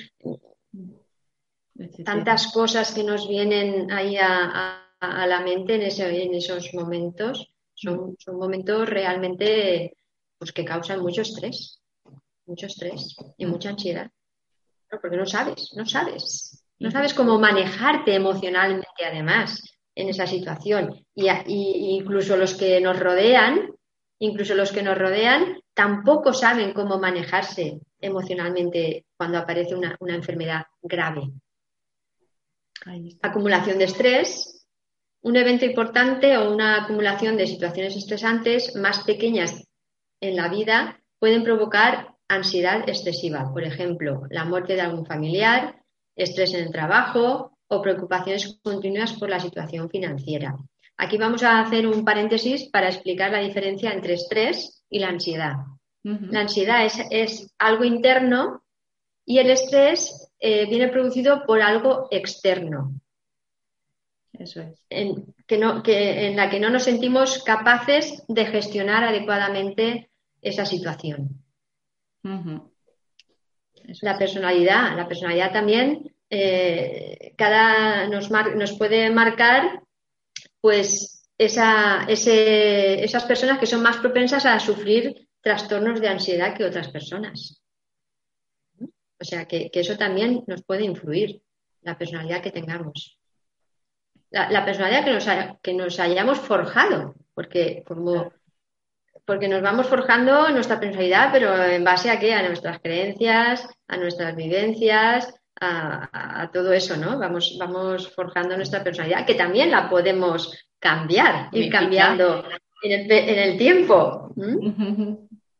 Tantas 2.04 2.52
cosas 2.52 2.92
que 2.92 3.04
nos 3.04 3.28
vienen 3.28 3.92
ahí 3.92 4.16
a, 4.20 4.80
la 5.00 5.40
mente 5.42 5.74
en, 5.74 5.82
en 5.82 6.34
esos 6.34 6.74
momentos. 6.74 7.52
Son, 7.74 8.16
son, 8.18 8.36
momentos 8.36 8.88
realmente 8.88 9.96
pues, 10.38 10.52
que 10.52 10.64
causan 10.64 11.00
mucho 11.00 11.22
estrés, 11.22 11.80
mucho 12.46 12.66
estrés 12.66 13.16
y 13.38 13.46
mucha 13.46 13.70
ansiedad 13.70 14.10
porque 15.00 15.16
no 15.16 15.26
sabes, 15.26 15.72
no 15.76 15.86
sabes. 15.86 16.64
No 16.78 16.90
sabes 16.90 17.14
cómo 17.14 17.38
manejarte 17.38 18.14
emocionalmente 18.14 19.04
además 19.06 19.62
en 19.94 20.08
esa 20.08 20.26
situación. 20.26 21.04
Y, 21.14 21.28
incluso 21.96 22.36
los 22.36 22.54
que 22.54 22.80
nos 22.80 22.98
rodean, 22.98 23.70
incluso 24.18 24.54
los 24.54 24.72
que 24.72 24.82
nos 24.82 24.98
rodean, 24.98 25.60
tampoco 25.72 26.32
saben 26.32 26.72
cómo 26.72 26.98
manejarse 26.98 27.80
emocionalmente 28.00 29.06
cuando 29.16 29.38
aparece 29.38 29.74
una, 29.74 29.96
enfermedad 30.08 30.64
grave. 30.82 31.22
Acumulación 33.22 33.78
de 33.78 33.84
estrés, 33.84 34.66
un 35.22 35.36
evento 35.36 35.64
importante 35.64 36.36
o 36.36 36.52
una 36.52 36.84
acumulación 36.84 37.36
de 37.36 37.46
situaciones 37.46 37.96
estresantes 37.96 38.76
más 38.76 39.04
pequeñas 39.04 39.64
en 40.20 40.36
la 40.36 40.48
vida 40.48 41.00
pueden 41.18 41.44
provocar 41.44 42.13
ansiedad 42.28 42.88
excesiva, 42.88 43.52
por 43.52 43.64
ejemplo, 43.64 44.22
la 44.30 44.44
muerte 44.44 44.74
de 44.74 44.82
algún 44.82 45.06
familiar, 45.06 45.82
estrés 46.16 46.54
en 46.54 46.64
el 46.64 46.72
trabajo 46.72 47.58
o 47.68 47.82
preocupaciones 47.82 48.58
continuas 48.62 49.12
por 49.14 49.30
la 49.30 49.40
situación 49.40 49.88
financiera. 49.90 50.56
Aquí 50.96 51.18
vamos 51.18 51.42
a 51.42 51.60
hacer 51.60 51.86
un 51.86 52.04
paréntesis 52.04 52.68
para 52.70 52.88
explicar 52.88 53.32
la 53.32 53.40
diferencia 53.40 53.92
entre 53.92 54.14
estrés 54.14 54.84
y 54.88 55.00
la 55.00 55.08
ansiedad. 55.08 55.54
La 56.04 56.40
ansiedad 56.40 56.84
es, 57.10 57.54
algo 57.58 57.84
interno 57.84 58.62
y 59.24 59.38
el 59.38 59.48
estrés 59.48 60.30
eh, 60.38 60.66
viene 60.66 60.88
producido 60.88 61.44
por 61.46 61.62
algo 61.62 62.08
externo. 62.10 62.92
Eso 64.34 64.60
es. 64.60 64.84
En, 64.90 65.34
que 65.46 65.56
no, 65.56 65.82
que, 65.82 66.26
en 66.26 66.36
la 66.36 66.50
que 66.50 66.60
no 66.60 66.68
nos 66.68 66.82
sentimos 66.82 67.42
capaces 67.42 68.22
de 68.28 68.44
gestionar 68.44 69.02
adecuadamente 69.02 70.10
esa 70.42 70.66
situación. 70.66 71.43
La 74.00 74.18
personalidad, 74.18 74.96
la 74.96 75.06
personalidad 75.06 75.52
también 75.52 76.14
eh, 76.30 77.34
cada 77.36 78.08
nos, 78.08 78.30
nos, 78.30 78.72
puede 78.72 79.10
marcar 79.10 79.82
pues 80.60 81.28
esa, 81.36 82.06
esas 82.08 83.24
personas 83.24 83.58
que 83.58 83.66
son 83.66 83.82
más 83.82 83.98
propensas 83.98 84.46
a 84.46 84.58
sufrir 84.58 85.28
trastornos 85.40 86.00
de 86.00 86.08
ansiedad 86.08 86.56
que 86.56 86.64
otras 86.64 86.88
personas. 86.88 87.62
O 89.20 89.24
sea 89.24 89.44
que, 89.46 89.70
eso 89.72 89.96
también 89.96 90.42
nos 90.46 90.64
puede 90.64 90.84
influir, 90.84 91.42
la 91.82 91.98
personalidad 91.98 92.42
que 92.42 92.50
tengamos. 92.50 93.18
La, 94.30 94.64
personalidad 94.64 95.04
que 95.04 95.12
nos, 95.12 95.26
que 95.62 95.74
nos 95.74 96.00
hayamos 96.00 96.40
forjado, 96.40 97.14
porque 97.34 97.84
como 97.86 98.32
porque 99.24 99.48
nos 99.48 99.62
vamos 99.62 99.86
forjando 99.86 100.48
nuestra 100.50 100.78
personalidad, 100.78 101.30
pero 101.32 101.54
en 101.62 101.84
base 101.84 102.10
a 102.10 102.18
qué? 102.18 102.34
A 102.34 102.46
nuestras 102.46 102.78
creencias, 102.80 103.66
a 103.88 103.96
nuestras 103.96 104.36
vivencias, 104.36 105.34
a, 105.60 106.50
todo 106.52 106.72
eso, 106.72 106.96
¿no? 106.96 107.18
Vamos, 107.18 107.56
vamos 107.58 108.12
forjando 108.12 108.56
nuestra 108.56 108.84
personalidad, 108.84 109.24
que 109.24 109.34
también 109.34 109.70
la 109.70 109.88
podemos 109.88 110.52
cambiar, 110.78 111.48
ir 111.52 111.70
cambiando 111.70 112.44
en 112.82 113.38
el, 113.38 113.56
tiempo. 113.56 114.34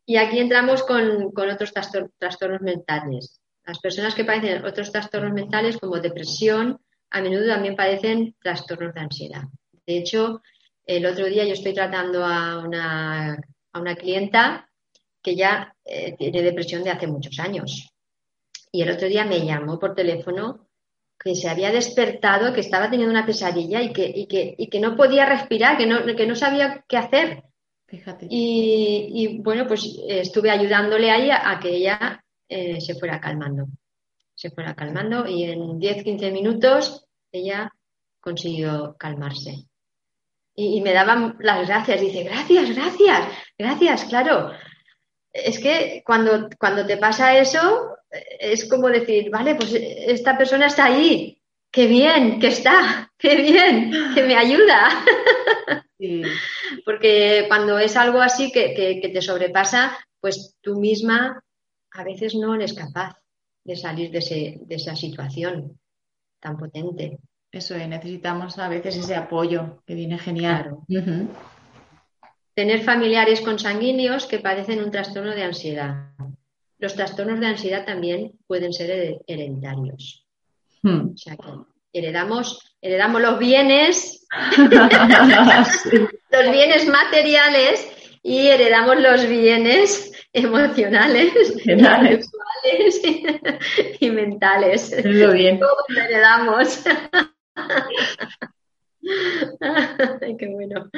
Y 0.05 0.17
aquí 0.17 0.39
entramos 0.39 0.83
con, 0.83 1.33
otros 1.35 1.73
trastornos 2.19 2.61
mentales. 2.61 3.41
Las 3.65 3.79
personas 3.79 4.15
que 4.15 4.25
padecen 4.25 4.65
otros 4.65 4.93
trastornos 4.93 5.33
mentales 5.33 5.79
como 5.79 5.99
depresión, 5.99 6.79
a 7.11 7.23
menudo 7.23 7.47
también 7.47 7.77
padecen 7.77 8.35
trastornos 8.43 8.93
de 8.93 9.01
ansiedad. 9.01 9.43
De 9.87 9.97
hecho, 9.97 10.43
el 10.85 11.07
otro 11.07 11.27
día 11.27 11.45
yo 11.45 11.55
estoy 11.55 11.73
tratando 11.73 12.25
a 12.25 12.59
una 12.59 13.39
a 13.75 13.81
una 13.81 13.97
clienta 13.97 14.71
que 15.23 15.37
ya 15.37 15.75
eh, 15.85 16.15
tiene 16.17 16.43
depresión 16.43 16.83
de 16.83 16.91
hace 16.91 17.07
muchos 17.07 17.39
años. 17.39 17.91
Y 18.73 18.83
el 18.83 18.91
otro 18.91 19.09
día 19.09 19.25
me 19.25 19.45
llamó 19.45 19.79
por 19.79 19.95
teléfono 19.95 20.69
que 21.19 21.35
se 21.35 21.49
había 21.49 21.71
despertado, 21.71 22.53
que 22.53 22.61
estaba 22.61 22.91
teniendo 22.91 23.13
una 23.13 23.27
pesadilla 23.27 23.83
y 23.83 23.93
que, 23.93 24.27
que, 24.71 24.81
no 24.81 24.97
podía 24.97 25.27
respirar, 25.27 25.77
que 25.77 25.87
no, 25.87 26.05
que 26.05 26.27
no 26.27 26.35
sabía 26.35 26.85
qué 26.89 26.97
hacer. 26.97 27.45
Fíjate. 27.87 28.27
Y, 28.29 29.39
bueno, 29.39 29.67
pues 29.67 29.85
eh, 30.09 30.21
estuve 30.21 30.51
ayudándole 30.51 31.11
ahí 31.11 31.31
a, 31.31 31.59
que 31.61 31.77
ella 31.77 32.25
eh, 32.49 32.81
se 32.81 32.95
fuera 32.95 33.21
calmando. 33.21 33.67
Se 34.35 34.51
fuera 34.51 34.75
calmando 34.75 35.27
y 35.27 35.45
en 35.45 35.81
10-15 35.81 36.33
minutos 36.33 37.07
ella 37.31 37.73
consiguió 38.21 38.97
calmarse 38.99 39.69
y, 40.55 40.81
me 40.81 40.93
daban 40.93 41.37
las 41.41 41.67
gracias. 41.67 42.01
Dice, 42.01 42.23
gracias, 42.23 42.75
gracias, 42.75 43.29
gracias, 43.59 44.05
claro. 44.05 44.53
Es 45.33 45.59
que 45.59 46.03
cuando, 46.07 46.49
cuando 46.59 46.87
te 46.87 46.97
pasa 46.97 47.37
eso, 47.37 47.97
es 48.39 48.69
como 48.69 48.89
decir, 48.89 49.31
vale, 49.31 49.57
pues 49.57 49.75
esta 49.75 50.39
persona 50.39 50.67
está 50.67 50.85
ahí, 50.87 51.41
qué 51.71 51.87
bien, 51.87 52.39
que 52.39 52.49
está, 52.49 53.13
qué 53.19 53.37
bien, 53.37 53.93
que 54.15 54.23
me 54.23 54.37
ayuda. 54.37 55.05
Porque 56.85 57.47
cuando 57.49 57.79
es 57.79 57.97
algo 57.97 58.21
así 58.21 58.53
que, 58.53 58.75
que, 58.75 59.09
te 59.09 59.23
sobrepasa, 59.23 59.97
pues 60.21 60.57
tú 60.61 60.79
misma 60.79 61.43
a 61.93 62.05
veces 62.05 62.35
no 62.35 62.55
eres 62.55 62.75
capaz 62.75 63.17
de 63.65 63.77
salir 63.77 64.11
de, 64.11 64.61
esa 64.69 64.95
situación 64.95 65.79
tan 66.41 66.57
potente. 66.57 67.19
Eso 67.55 67.77
es, 67.77 67.87
necesitamos 67.87 68.59
a 68.59 68.69
veces 68.69 68.97
ese 68.97 69.15
apoyo 69.15 69.79
que 69.87 69.95
viene 69.95 70.19
genial. 70.19 70.77
Tener 72.53 72.83
familiares 72.83 73.41
consanguíneos 73.43 74.27
que 74.27 74.41
padecen 74.41 74.83
un 74.83 74.91
trastorno 74.91 75.31
de 75.31 75.45
ansiedad. 75.45 76.09
Los 76.79 76.97
trastornos 76.97 77.39
de 77.39 77.47
ansiedad 77.47 77.85
también 77.85 78.33
pueden 78.49 78.73
ser 78.73 79.21
hereditarios. 79.29 80.27
Hmm. 80.83 81.13
O 81.15 81.17
sea 81.17 81.37
que 81.37 81.49
heredamos, 81.93 82.77
heredamos 82.83 83.23
los 83.23 83.39
bienes, 83.39 84.27
los 84.59 86.51
bienes 86.51 86.89
materiales 86.89 87.89
y 88.21 88.49
heredamos 88.49 89.01
los 89.01 89.29
bienes 89.29 90.13
emocionales, 90.33 91.33
sexuales 91.63 92.29
y 94.01 94.11
mentales. 94.11 94.93
bien. 95.33 95.61
Todos 95.61 95.85
heredamos. 95.97 96.83
Qué 100.39 100.49
bueno. 100.49 100.91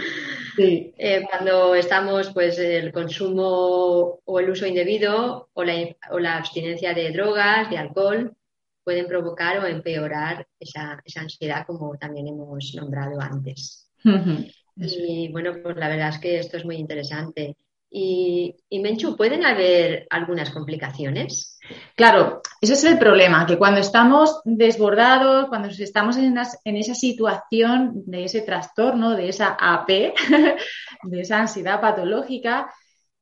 Eh, 0.58 1.26
cuando 1.28 1.74
estamos, 1.74 2.30
pues, 2.32 2.58
el 2.58 2.92
consumo 2.92 4.20
o 4.24 4.40
el 4.40 4.50
uso 4.50 4.66
indebido 4.66 5.48
o 5.52 5.64
la, 5.64 6.36
abstinencia 6.36 6.94
de 6.94 7.10
drogas, 7.10 7.68
de 7.70 7.78
alcohol, 7.78 8.34
pueden 8.84 9.06
provocar 9.08 9.58
o 9.58 9.66
empeorar 9.66 10.46
esa, 10.60 11.02
ansiedad, 11.16 11.66
como 11.66 11.96
también 11.98 12.28
hemos 12.28 12.74
nombrado 12.74 13.20
antes. 13.20 13.90
Y 14.76 15.28
bueno, 15.32 15.54
pues 15.62 15.76
la 15.76 15.88
verdad 15.88 16.10
es 16.10 16.18
que 16.18 16.38
esto 16.38 16.56
es 16.56 16.64
muy 16.64 16.76
interesante. 16.76 17.56
Y, 17.98 18.78
Menchu, 18.82 19.16
¿pueden 19.16 19.46
haber 19.46 20.06
algunas 20.10 20.50
complicaciones? 20.50 21.58
Claro, 21.94 22.42
ese 22.60 22.74
es 22.74 22.84
el 22.84 22.98
problema, 22.98 23.46
que 23.46 23.56
cuando 23.56 23.80
estamos 23.80 24.42
desbordados, 24.44 25.48
cuando 25.48 25.68
estamos 25.68 26.18
en, 26.18 26.36
esa 26.36 26.94
situación 26.94 28.02
de 28.04 28.24
ese 28.24 28.42
trastorno, 28.42 29.16
de 29.16 29.30
esa 29.30 29.56
AP, 29.58 29.88
de 31.04 31.20
esa 31.22 31.40
ansiedad 31.40 31.80
patológica, 31.80 32.70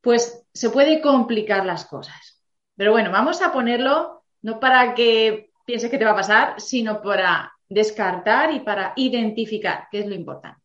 pues 0.01 0.45
se 0.53 0.71
puede 0.71 1.01
complicar 1.01 1.65
las 1.65 1.85
cosas. 1.85 2.43
Pero 2.75 2.91
bueno, 2.91 3.13
vamos 3.13 3.43
a 3.43 3.53
ponerlo 3.53 4.25
no 4.43 4.59
para 4.59 4.93
que 4.93 5.53
pienses 5.65 5.89
que 5.89 5.99
te 5.99 6.05
va 6.05 6.11
a 6.11 6.17
pasar, 6.17 6.61
sino 6.61 7.01
para 7.01 7.53
descartar 7.69 8.53
y 8.53 8.59
para 8.59 8.93
identificar, 8.97 9.87
que 9.89 10.01
es 10.01 10.07
lo 10.09 10.17
importante. 10.17 10.65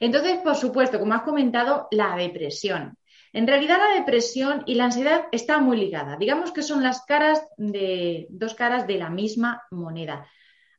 Entonces, 0.00 0.38
por 0.38 0.56
supuesto, 0.56 0.98
como 0.98 1.12
has 1.12 1.22
comentado, 1.22 1.88
la 1.90 2.16
depresión. 2.16 2.96
En 3.32 3.46
realidad 3.46 3.78
la 3.78 3.98
depresión 3.98 4.62
y 4.66 4.74
la 4.74 4.84
ansiedad 4.84 5.24
están 5.32 5.64
muy 5.64 5.78
ligadas. 5.78 6.18
Digamos 6.18 6.52
que 6.52 6.62
son 6.62 6.82
las 6.82 7.04
caras 7.06 7.42
de 7.56 8.26
dos 8.28 8.54
caras 8.54 8.86
de 8.86 8.98
la 8.98 9.08
misma 9.08 9.62
moneda. 9.70 10.28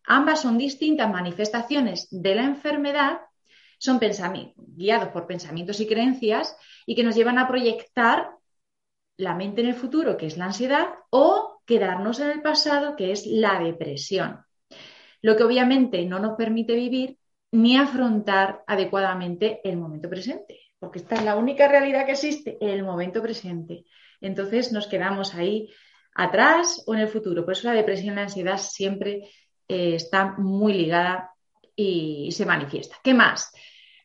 Ambas 0.05 0.41
son 0.41 0.57
distintas 0.57 1.09
manifestaciones 1.09 2.07
de 2.11 2.35
la 2.35 2.43
enfermedad, 2.43 3.21
son 3.79 3.99
guiados 3.99 5.09
por 5.09 5.25
pensamientos 5.25 5.79
y 5.79 5.87
creencias 5.87 6.55
y 6.85 6.95
que 6.95 7.03
nos 7.03 7.15
llevan 7.15 7.39
a 7.39 7.47
proyectar 7.47 8.29
la 9.17 9.33
mente 9.33 9.61
en 9.61 9.67
el 9.67 9.75
futuro, 9.75 10.15
que 10.15 10.27
es 10.27 10.37
la 10.37 10.45
ansiedad, 10.45 10.89
o 11.09 11.61
quedarnos 11.65 12.19
en 12.19 12.29
el 12.29 12.41
pasado, 12.41 12.95
que 12.95 13.11
es 13.11 13.25
la 13.25 13.59
depresión. 13.59 14.45
Lo 15.21 15.35
que 15.35 15.43
obviamente 15.43 16.05
no 16.05 16.19
nos 16.19 16.35
permite 16.37 16.75
vivir 16.75 17.17
ni 17.51 17.77
afrontar 17.77 18.63
adecuadamente 18.67 19.61
el 19.63 19.77
momento 19.77 20.09
presente 20.09 20.62
porque 20.83 20.99
esta 20.99 21.15
es 21.15 21.23
la 21.23 21.37
única 21.37 21.65
realidad 21.69 22.05
que 22.05 22.11
existe, 22.11 22.57
el 22.59 22.83
momento 22.83 23.21
presente. 23.21 23.85
Entonces 24.19 24.73
nos 24.73 24.85
quedamos 24.85 25.33
ahí 25.33 25.69
atrás 26.13 26.83
o 26.85 26.93
en 26.93 26.99
el 26.99 27.07
futuro. 27.07 27.45
Por 27.45 27.53
eso 27.53 27.69
la 27.69 27.73
depresión 27.73 28.11
y 28.11 28.15
la 28.17 28.23
ansiedad 28.23 28.57
siempre 28.57 29.29
eh, 29.65 29.95
está 29.95 30.35
muy 30.37 30.73
ligada 30.73 31.31
y, 31.73 32.29
se 32.33 32.45
manifiesta. 32.45 32.97
¿Qué 33.01 33.13
más? 33.13 33.53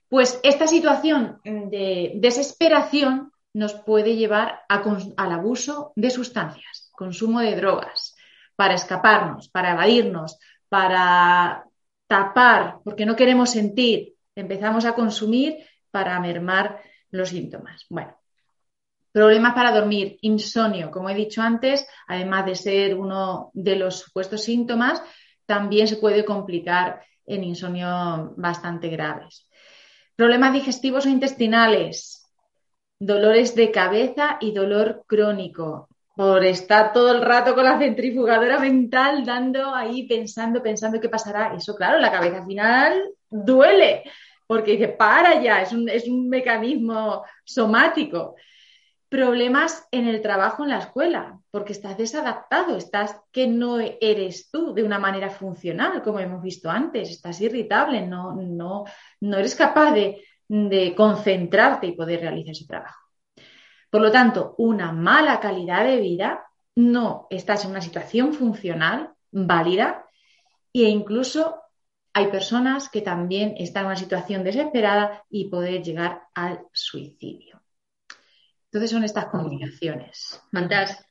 Pues 0.09 0.39
esta 0.45 0.69
situación 0.69 1.41
de 1.43 2.13
desesperación 2.15 3.33
nos 3.53 3.75
puede 3.75 4.15
llevar 4.15 4.61
al 4.69 5.33
abuso 5.33 5.93
de 5.97 6.11
sustancias, 6.11 6.91
consumo 6.93 7.41
de 7.41 7.57
drogas, 7.57 8.15
para 8.55 8.75
escaparnos, 8.75 9.49
para 9.49 9.73
evadirnos, 9.73 10.39
para 10.69 11.65
tapar, 12.07 12.77
porque 12.85 13.05
no 13.05 13.17
queremos 13.17 13.51
sentir. 13.51 14.15
Empezamos 14.37 14.85
a 14.85 14.95
consumir 14.95 15.57
para 15.91 16.19
mermar 16.21 16.81
los 17.11 17.31
síntomas. 17.31 17.87
Bueno, 17.89 18.17
problemas 19.13 19.55
para 19.55 19.73
dormir, 19.73 20.19
insomnio, 20.23 20.91
como 20.91 21.11
he 21.11 21.15
dicho 21.15 21.43
antes, 21.43 21.87
además 22.07 22.47
de 22.47 22.55
ser 22.55 22.95
uno 22.95 23.51
de 23.55 23.77
los 23.77 24.01
supuestos 24.01 24.43
síntomas, 24.43 25.03
también 25.47 25.89
se 25.89 25.97
puede 25.97 26.25
complicar 26.25 27.03
en 27.27 27.45
insomnio 27.45 28.35
bastante 28.37 28.89
graves. 28.89 29.49
Problemas 30.17 30.53
digestivos 30.53 31.07
o 31.07 31.09
intestinales, 31.09 32.27
dolores 32.99 33.55
de 33.55 33.71
cabeza 33.71 34.39
y 34.41 34.53
dolor 34.53 35.05
crónico, 35.07 35.89
por 36.19 36.45
estar 36.45 36.93
todo 36.93 37.13
el 37.13 37.23
rato 37.23 37.55
con 37.55 37.63
la 37.63 37.79
centrifugadora 37.79 38.59
mental 38.59 39.25
dando 39.25 39.73
ahí 39.73 40.07
pensando, 40.09 40.61
pensando 40.61 41.01
qué 41.01 41.09
pasará. 41.09 41.55
Eso, 41.55 41.77
claro, 41.77 42.01
la 42.01 42.11
cabeza 42.11 42.39
al 42.39 42.47
final 42.47 43.05
duele 43.31 44.03
porque 44.49 44.73
dice, 44.73 44.89
para 44.89 45.41
ya, 45.43 45.61
es 45.61 45.73
un, 45.73 45.89
es 45.91 46.09
un 46.09 46.29
mecanismo 46.29 47.23
somático. 47.45 48.35
Problemas 49.11 49.87
en 49.91 50.09
el 50.09 50.23
trabajo, 50.23 50.65
en 50.65 50.71
la 50.71 50.79
escuela, 50.79 51.39
porque 51.51 51.73
estás 51.73 51.99
desadaptado, 51.99 52.77
estás 52.77 53.15
que 53.31 53.47
no 53.47 53.79
eres 53.79 54.51
tú 54.51 54.73
de 54.73 54.83
una 54.83 54.99
manera 54.99 55.29
funcional, 55.29 56.03
como 56.03 56.19
hemos 56.19 56.43
visto 56.43 56.71
antes, 56.71 57.11
estás 57.11 57.41
irritable, 57.43 58.07
no, 58.07 58.35
no, 58.35 58.85
no 59.21 59.37
eres 59.37 59.55
capaz 59.55 59.93
de, 59.93 60.25
de 60.49 60.95
concentrarte 60.95 61.87
y 61.87 61.93
poder 61.93 62.21
realizar 62.21 62.53
ese 62.53 62.67
trabajo. 62.67 63.05
Por 63.91 64.01
lo 64.01 64.11
tanto, 64.11 64.55
una 64.57 64.93
mala 64.93 65.41
calidad 65.41 65.85
de 65.85 65.99
vida, 65.99 66.47
no 66.75 67.27
estás 67.29 67.67
en 67.67 67.73
una 67.73 67.83
situación 67.83 68.33
funcional 68.33 69.11
válida 69.31 70.07
e 70.73 70.85
incluso 70.85 71.61
hay 72.13 72.29
personas 72.29 72.89
que 72.89 73.03
también 73.03 73.55
están 73.59 73.83
en 73.83 73.87
una 73.89 73.97
situación 73.97 74.45
desesperada 74.45 75.25
y 75.31 75.49
poder 75.49 75.83
llegar 75.83 76.23
al 76.35 76.61
suicidio. 76.73 77.61
Entonces 78.67 78.91
son 78.91 79.05
estas 79.05 79.27
combinaciones. 79.27 80.43
¿Cuántas, 80.51 81.05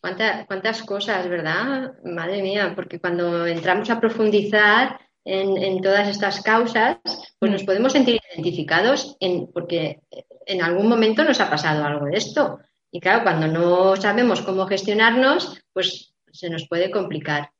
cuántas, 0.00 0.82
cosas, 0.82 1.28
verdad? 1.28 1.92
Madre 2.04 2.42
mía, 2.42 2.72
porque 2.74 3.00
cuando 3.00 3.46
entramos 3.46 3.88
a 3.90 4.00
profundizar 4.00 5.00
en, 5.24 5.80
todas 5.80 6.08
estas 6.08 6.42
causas, 6.42 6.98
pues 7.38 7.52
nos 7.52 7.62
mm. 7.62 7.66
podemos 7.66 7.92
sentir 7.92 8.20
identificados 8.34 9.16
en, 9.20 9.50
porque 9.52 10.02
en 10.46 10.62
algún 10.62 10.88
momento 10.88 11.24
nos 11.24 11.40
ha 11.40 11.48
pasado 11.48 11.84
algo 11.84 12.06
de 12.06 12.18
esto. 12.18 12.58
Y 12.90 13.00
claro, 13.00 13.22
cuando 13.22 13.46
no 13.46 13.96
sabemos 13.96 14.42
cómo 14.42 14.66
gestionarnos, 14.66 15.60
pues 15.72 16.14
se 16.32 16.50
nos 16.50 16.68
puede 16.68 16.90
complicar. 16.90 17.50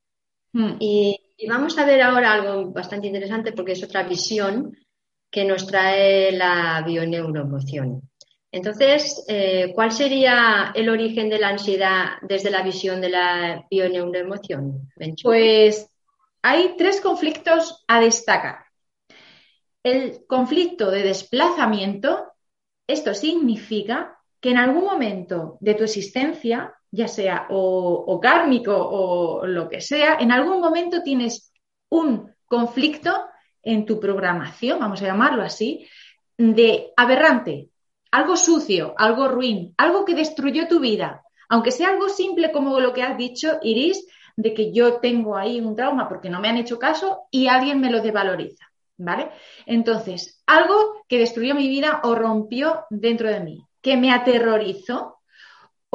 Mm. 0.53 0.77
Y 0.81 1.24
y 1.37 1.49
vamos 1.49 1.77
a 1.79 1.85
ver 1.85 2.03
ahora 2.03 2.33
algo 2.33 2.71
bastante 2.71 3.07
interesante 3.07 3.53
porque 3.53 3.73
es 3.73 3.83
otra 3.83 4.03
visión 4.05 4.77
que 5.31 5.45
nos 5.45 5.67
trae 5.67 6.33
la 6.33 6.83
bioneuroemoción. 6.87 8.09
Entonces, 8.53 9.25
eh, 9.27 9.73
¿cuál 9.75 9.91
sería 9.91 10.71
el 10.77 10.89
origen 10.89 11.29
de 11.29 11.41
la 11.41 11.49
ansiedad 11.49 12.05
desde 12.23 12.51
la 12.51 12.63
visión 12.63 13.01
de 13.01 13.09
la 13.09 13.67
bioneuroemoción? 13.69 14.93
Pues 15.23 15.91
hay 16.41 16.77
tres 16.79 17.01
conflictos 17.01 17.85
a 17.89 18.01
destacar. 18.01 18.67
El 19.83 20.25
conflicto 20.29 20.91
de 20.93 21.03
desplazamiento, 21.03 22.33
esto 22.87 23.13
significa 23.13 24.21
que 24.41 24.51
en 24.51 24.59
algún 24.59 24.85
momento 24.85 25.59
de 25.61 25.75
tu 25.75 25.83
existencia 25.83 26.75
ya 26.95 27.09
sea 27.09 27.47
o, 27.51 28.21
kármico 28.23 28.73
o 28.77 29.47
lo 29.47 29.69
que 29.69 29.81
sea, 29.81 30.17
en 30.21 30.31
algún 30.31 30.61
momento 30.61 31.03
tienes 31.03 31.53
un 31.89 32.33
conflicto 32.47 33.11
en 33.63 33.85
tu 33.85 33.99
programación, 33.99 34.79
vamos 34.79 35.03
a 35.03 35.07
llamarlo 35.07 35.43
así, 35.43 35.89
de 36.39 36.93
aberrante, 36.97 37.71
algo 38.13 38.37
sucio, 38.37 38.95
algo 38.97 39.27
ruin, 39.29 39.75
algo 39.77 40.05
que 40.05 40.15
destruyó 40.15 40.69
tu 40.69 40.79
vida, 40.79 41.23
aunque 41.49 41.73
sea 41.73 41.89
algo 41.89 42.09
simple 42.09 42.53
como 42.53 42.79
lo 42.79 42.93
que 42.93 43.03
has 43.03 43.19
dicho, 43.19 43.59
Iris, 43.63 44.07
de 44.37 44.55
que 44.55 44.73
yo 44.73 45.01
tengo 45.01 45.37
ahí 45.37 45.61
un 45.61 45.75
trauma 45.75 46.09
porque 46.09 46.31
no 46.31 46.41
me 46.41 46.49
han 46.49 46.59
hecho 46.59 46.79
caso 46.79 47.23
y 47.31 47.49
alguien 47.49 47.81
me 47.81 47.91
lo 47.91 48.01
devaloriza, 48.03 48.67
¿vale? 48.97 49.31
Entonces, 49.67 50.43
algo 50.47 51.05
que 51.09 51.19
destruyó 51.19 51.55
mi 51.55 51.69
vida 51.69 52.01
o 52.05 52.15
rompió 52.15 52.85
dentro 52.91 53.29
de 53.29 53.41
mí, 53.41 53.67
que 53.83 53.97
me 53.97 54.13
aterrorizó, 54.13 55.19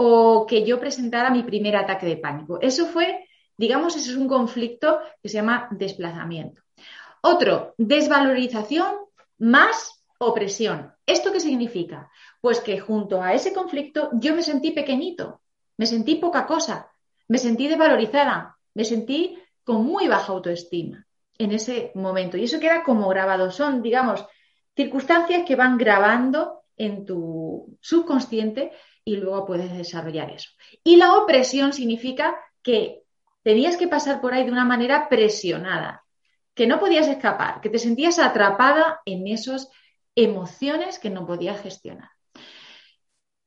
o 0.02 0.46
que 0.48 0.64
yo 0.64 0.80
presentara 0.80 1.30
mi 1.30 1.44
primer 1.44 1.76
ataque 1.76 2.06
de 2.06 2.16
pánico. 2.16 2.58
Eso 2.62 2.86
fue, 2.86 3.28
digamos, 3.58 3.98
eso 3.98 4.12
es 4.12 4.16
un 4.16 4.30
conflicto 4.30 5.02
que 5.22 5.28
se 5.28 5.36
llama 5.36 5.68
desplazamiento. 5.72 6.62
Otro, 7.22 7.74
desvalorización 7.78 8.96
más 9.40 10.02
opresión. 10.18 10.94
¿Esto 11.06 11.34
qué 11.34 11.42
significa? 11.42 12.10
Pues 12.40 12.62
que 12.62 12.80
junto 12.80 13.22
a 13.22 13.34
ese 13.34 13.52
conflicto 13.52 14.10
yo 14.14 14.34
me 14.34 14.42
sentí 14.42 14.72
pequeñito, 14.72 15.42
me 15.76 15.86
sentí 15.86 16.16
poca 16.16 16.46
cosa, 16.46 16.90
me 17.28 17.38
sentí 17.38 17.68
desvalorizada, 17.68 18.56
me 18.74 18.86
sentí 18.86 19.38
con 19.66 19.84
muy 19.84 20.08
baja 20.08 20.32
autoestima 20.32 21.06
en 21.38 21.52
ese 21.52 21.92
momento. 21.94 22.38
Y 22.38 22.46
eso 22.46 22.62
queda 22.62 22.84
como 22.84 23.10
grabado. 23.10 23.52
Son, 23.52 23.82
digamos, 23.82 24.26
circunstancias 24.78 25.44
que 25.46 25.58
van 25.58 25.78
grabando 25.78 26.64
en 26.78 27.06
tu 27.06 27.78
subconsciente 27.82 28.72
y 29.04 29.18
luego 29.18 29.46
puedes 29.46 29.76
desarrollar 29.76 30.32
eso. 30.32 30.50
Y 30.84 30.98
la 30.98 31.16
opresión 31.16 31.74
significa 31.74 32.38
que 32.62 33.04
tenías 33.44 33.78
que 33.78 33.88
pasar 33.88 34.22
por 34.22 34.34
ahí 34.34 34.46
de 34.46 34.52
una 34.52 34.66
manera 34.66 35.10
presionada, 35.10 36.04
que 36.54 36.68
no 36.68 36.80
podías 36.80 37.08
escapar, 37.08 37.62
que 37.62 37.70
te 37.70 37.80
sentías 37.80 38.20
atrapada 38.20 39.02
en 39.06 39.28
esas 39.28 39.70
emociones 40.16 41.00
que 41.00 41.10
no 41.10 41.26
podías 41.26 41.62
gestionar. 41.62 42.10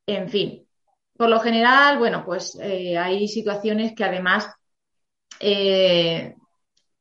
En 0.07 0.29
fin, 0.29 0.67
por 1.15 1.29
lo 1.29 1.39
general, 1.39 1.97
bueno, 1.99 2.25
pues 2.25 2.57
eh, 2.61 2.97
hay 2.97 3.27
situaciones 3.27 3.93
que 3.95 4.03
además 4.03 4.49
eh, 5.39 6.35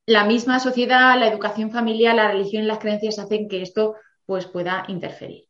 la 0.07 0.25
misma 0.25 0.61
sociedad, 0.61 1.19
la 1.19 1.29
educación 1.29 1.71
familiar, 1.71 2.15
la 2.15 2.31
religión 2.31 2.65
y 2.65 2.67
las 2.67 2.79
creencias 2.79 3.19
hacen 3.19 3.49
que 3.49 3.62
esto 3.62 3.97
pues, 4.27 4.47
pueda 4.47 4.85
interferir. 4.88 5.45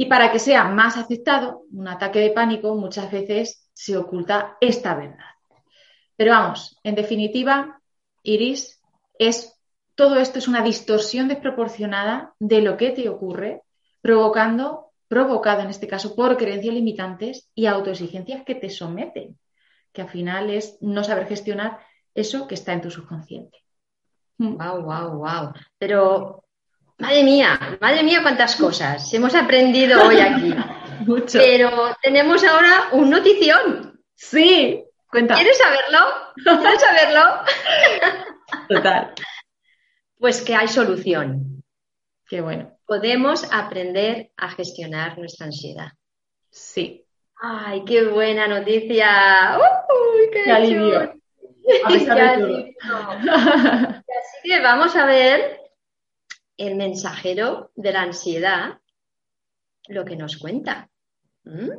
Y 0.00 0.06
para 0.06 0.30
que 0.30 0.38
sea 0.38 0.62
más 0.62 0.96
aceptado, 0.96 1.64
un 1.72 1.88
ataque 1.88 2.20
de 2.20 2.30
pánico 2.30 2.76
muchas 2.76 3.10
veces 3.10 3.68
se 3.72 3.96
oculta 3.96 4.56
esta 4.60 4.94
verdad. 4.94 5.34
Pero 6.14 6.30
vamos, 6.30 6.78
en 6.84 6.94
definitiva, 6.94 7.82
Iris, 8.22 8.80
es 9.18 9.58
todo 9.96 10.20
esto 10.20 10.38
es 10.38 10.46
una 10.46 10.62
distorsión 10.62 11.26
desproporcionada 11.26 12.32
de 12.38 12.62
lo 12.62 12.76
que 12.76 12.90
te 12.90 13.08
ocurre, 13.08 13.62
provocando, 14.00 14.92
provocado 15.08 15.62
en 15.62 15.70
este 15.70 15.88
caso 15.88 16.14
por 16.14 16.36
creencias 16.36 16.76
limitantes 16.76 17.50
y 17.56 17.66
autoexigencias 17.66 18.44
que 18.44 18.54
te 18.54 18.70
someten, 18.70 19.36
que 19.92 20.02
al 20.02 20.08
final 20.08 20.50
es 20.50 20.78
no 20.80 21.02
saber 21.02 21.26
gestionar 21.26 21.80
eso 22.14 22.46
que 22.46 22.54
está 22.54 22.72
en 22.72 22.82
tu 22.82 22.92
subconsciente. 22.92 23.58
Wow, 24.38 24.82
wow, 24.82 25.18
wow. 25.18 25.52
Pero, 25.76 26.44
madre 26.98 27.22
mía, 27.22 27.78
madre 27.80 28.02
mía, 28.02 28.22
cuántas 28.22 28.56
cosas 28.56 29.12
hemos 29.14 29.34
aprendido 29.34 30.06
hoy 30.06 30.20
aquí. 30.20 30.54
Mucho. 31.06 31.38
Pero 31.38 31.96
tenemos 32.02 32.44
ahora 32.44 32.88
un 32.92 33.08
notición. 33.08 34.00
Sí, 34.14 34.84
cuenta. 35.08 35.34
¿Quieres 35.34 35.56
saberlo? 35.56 35.98
¿Quieres 36.44 36.80
saberlo? 36.80 37.44
Total. 38.68 39.14
Pues 40.18 40.42
que 40.42 40.54
hay 40.54 40.68
solución. 40.68 41.62
Qué 42.28 42.40
bueno. 42.40 42.76
Podemos 42.84 43.50
aprender 43.52 44.32
a 44.36 44.50
gestionar 44.50 45.18
nuestra 45.18 45.46
ansiedad. 45.46 45.92
Sí. 46.50 47.06
Ay, 47.40 47.84
qué 47.84 48.02
buena 48.08 48.48
noticia. 48.48 49.56
¡Uy, 49.56 50.30
qué, 50.32 50.50
alivio. 50.50 51.14
Así 51.84 52.06
que 54.42 54.60
vamos 54.60 54.96
a 54.96 55.04
ver 55.04 55.67
el 56.58 56.74
mensajero 56.74 57.70
de 57.76 57.92
la 57.92 58.02
ansiedad, 58.02 58.78
lo 59.86 60.04
que 60.04 60.16
nos 60.16 60.36
cuenta. 60.36 60.90
¿Mm? 61.44 61.70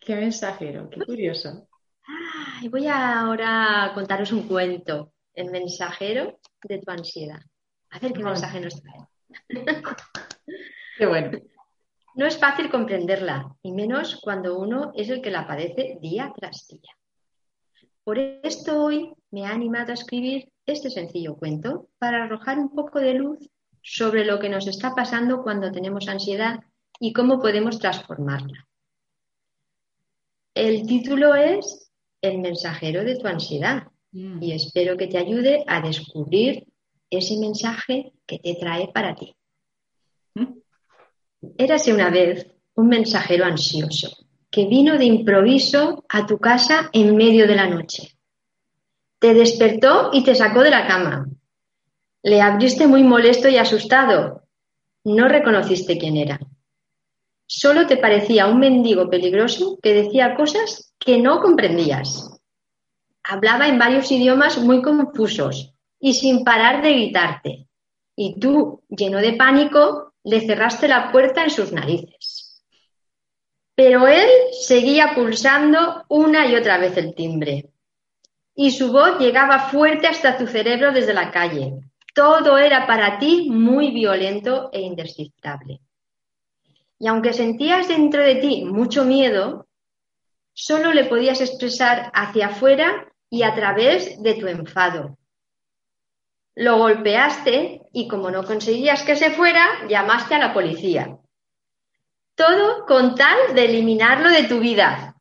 ¿Qué 0.00 0.16
mensajero? 0.16 0.90
Qué 0.90 1.04
curioso. 1.04 1.68
Ay, 2.04 2.68
voy 2.68 2.88
ahora 2.88 3.84
a 3.84 3.94
contaros 3.94 4.32
un 4.32 4.48
cuento. 4.48 5.12
El 5.34 5.50
mensajero 5.50 6.40
de 6.64 6.78
tu 6.78 6.90
ansiedad. 6.90 7.40
A 7.90 7.98
ver 7.98 8.12
qué 8.12 8.24
mensaje 8.24 8.60
nos 8.60 8.82
trae. 8.82 9.00
qué 10.98 11.06
bueno. 11.06 11.38
No 12.14 12.26
es 12.26 12.36
fácil 12.36 12.70
comprenderla, 12.70 13.54
y 13.62 13.72
menos 13.72 14.20
cuando 14.20 14.58
uno 14.58 14.92
es 14.94 15.08
el 15.08 15.22
que 15.22 15.30
la 15.30 15.46
padece 15.46 15.98
día 16.00 16.32
tras 16.36 16.66
día. 16.68 16.92
Por 18.04 18.18
esto 18.18 18.84
hoy 18.84 19.14
me 19.30 19.46
ha 19.46 19.50
animado 19.50 19.92
a 19.92 19.94
escribir 19.94 20.50
este 20.66 20.90
sencillo 20.90 21.36
cuento 21.36 21.88
para 21.98 22.24
arrojar 22.24 22.58
un 22.58 22.74
poco 22.74 22.98
de 22.98 23.14
luz 23.14 23.38
sobre 23.82 24.24
lo 24.24 24.38
que 24.38 24.48
nos 24.48 24.66
está 24.66 24.94
pasando 24.94 25.42
cuando 25.42 25.72
tenemos 25.72 26.08
ansiedad 26.08 26.60
y 27.00 27.12
cómo 27.12 27.40
podemos 27.40 27.78
transformarla. 27.78 28.68
El 30.54 30.86
título 30.86 31.34
es 31.34 31.90
El 32.20 32.38
mensajero 32.38 33.04
de 33.04 33.16
tu 33.16 33.26
ansiedad 33.26 33.88
mm. 34.12 34.42
y 34.42 34.52
espero 34.52 34.96
que 34.96 35.08
te 35.08 35.18
ayude 35.18 35.64
a 35.66 35.80
descubrir 35.80 36.66
ese 37.10 37.36
mensaje 37.38 38.12
que 38.26 38.38
te 38.38 38.54
trae 38.54 38.88
para 38.88 39.14
ti. 39.14 39.34
¿Mm? 40.34 40.58
Érase 41.58 41.92
una 41.92 42.10
vez 42.10 42.46
un 42.74 42.88
mensajero 42.88 43.44
ansioso 43.44 44.16
que 44.52 44.66
vino 44.66 44.98
de 44.98 45.06
improviso 45.06 46.04
a 46.10 46.26
tu 46.26 46.38
casa 46.38 46.90
en 46.92 47.16
medio 47.16 47.46
de 47.46 47.56
la 47.56 47.66
noche. 47.66 48.18
Te 49.18 49.32
despertó 49.32 50.10
y 50.12 50.22
te 50.22 50.34
sacó 50.34 50.60
de 50.62 50.70
la 50.70 50.86
cama. 50.86 51.26
Le 52.22 52.40
abriste 52.40 52.86
muy 52.86 53.02
molesto 53.02 53.48
y 53.48 53.56
asustado. 53.56 54.42
No 55.04 55.26
reconociste 55.26 55.98
quién 55.98 56.16
era. 56.16 56.38
Solo 57.46 57.86
te 57.86 57.96
parecía 57.96 58.46
un 58.46 58.60
mendigo 58.60 59.10
peligroso 59.10 59.78
que 59.82 59.92
decía 59.92 60.36
cosas 60.36 60.94
que 60.98 61.18
no 61.18 61.40
comprendías. 61.40 62.38
Hablaba 63.24 63.68
en 63.68 63.78
varios 63.78 64.10
idiomas 64.12 64.58
muy 64.58 64.82
confusos 64.82 65.74
y 65.98 66.14
sin 66.14 66.44
parar 66.44 66.82
de 66.82 66.92
gritarte. 66.92 67.68
Y 68.14 68.38
tú, 68.38 68.82
lleno 68.88 69.18
de 69.18 69.32
pánico, 69.32 70.14
le 70.22 70.40
cerraste 70.40 70.86
la 70.86 71.10
puerta 71.10 71.42
en 71.42 71.50
sus 71.50 71.72
narices. 71.72 72.62
Pero 73.74 74.06
él 74.06 74.28
seguía 74.60 75.12
pulsando 75.14 76.04
una 76.08 76.46
y 76.46 76.54
otra 76.54 76.78
vez 76.78 76.96
el 76.96 77.14
timbre. 77.14 77.70
Y 78.54 78.70
su 78.70 78.92
voz 78.92 79.18
llegaba 79.18 79.70
fuerte 79.70 80.06
hasta 80.06 80.38
tu 80.38 80.46
cerebro 80.46 80.92
desde 80.92 81.14
la 81.14 81.30
calle. 81.30 81.82
Todo 82.12 82.58
era 82.58 82.86
para 82.86 83.18
ti 83.18 83.48
muy 83.50 83.90
violento 83.90 84.68
e 84.72 84.80
indescifrable. 84.80 85.80
Y 86.98 87.08
aunque 87.08 87.32
sentías 87.32 87.88
dentro 87.88 88.22
de 88.22 88.36
ti 88.36 88.64
mucho 88.64 89.04
miedo, 89.04 89.66
solo 90.52 90.92
le 90.92 91.06
podías 91.06 91.40
expresar 91.40 92.10
hacia 92.14 92.48
afuera 92.48 93.12
y 93.30 93.42
a 93.42 93.54
través 93.54 94.22
de 94.22 94.34
tu 94.34 94.46
enfado. 94.46 95.16
Lo 96.54 96.76
golpeaste 96.76 97.82
y 97.92 98.06
como 98.08 98.30
no 98.30 98.44
conseguías 98.44 99.02
que 99.04 99.16
se 99.16 99.30
fuera, 99.30 99.66
llamaste 99.88 100.34
a 100.34 100.38
la 100.38 100.52
policía. 100.52 101.18
Todo 102.34 102.84
con 102.84 103.14
tal 103.14 103.54
de 103.54 103.64
eliminarlo 103.64 104.28
de 104.28 104.44
tu 104.44 104.60
vida. 104.60 105.16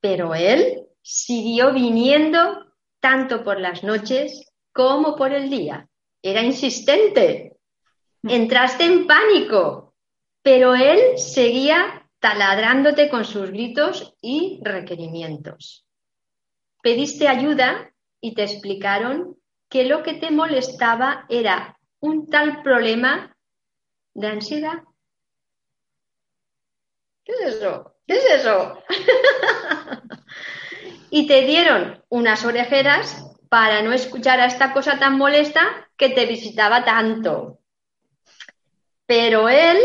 Pero 0.00 0.34
él 0.34 0.88
siguió 1.00 1.72
viniendo 1.72 2.66
tanto 2.98 3.44
por 3.44 3.60
las 3.60 3.84
noches 3.84 4.52
como 4.72 5.14
por 5.16 5.32
el 5.32 5.48
día. 5.48 5.88
Era 6.22 6.42
insistente. 6.42 7.56
Entraste 8.22 8.84
en 8.84 9.06
pánico, 9.06 9.94
pero 10.42 10.74
él 10.74 11.18
seguía 11.18 12.08
taladrándote 12.20 13.08
con 13.08 13.24
sus 13.24 13.50
gritos 13.50 14.14
y 14.20 14.60
requerimientos. 14.62 15.84
Pediste 16.82 17.28
ayuda 17.28 17.92
y 18.20 18.34
te 18.34 18.44
explicaron 18.44 19.36
que 19.68 19.84
lo 19.84 20.02
que 20.02 20.14
te 20.14 20.30
molestaba 20.30 21.26
era 21.28 21.78
un 21.98 22.28
tal 22.28 22.62
problema 22.62 23.36
de 24.14 24.28
ansiedad 24.28 24.82
¿Qué 27.24 27.32
es 27.32 27.54
eso? 27.54 27.94
¿Qué 28.06 28.16
es 28.16 28.24
eso? 28.40 28.82
y 31.10 31.26
te 31.26 31.42
dieron 31.42 32.02
unas 32.08 32.44
orejeras 32.44 33.31
para 33.52 33.82
no 33.82 33.92
escuchar 33.92 34.40
a 34.40 34.46
esta 34.46 34.72
cosa 34.72 34.98
tan 34.98 35.18
molesta 35.18 35.60
que 35.98 36.08
te 36.08 36.24
visitaba 36.24 36.86
tanto. 36.86 37.58
Pero 39.04 39.50
él, 39.50 39.76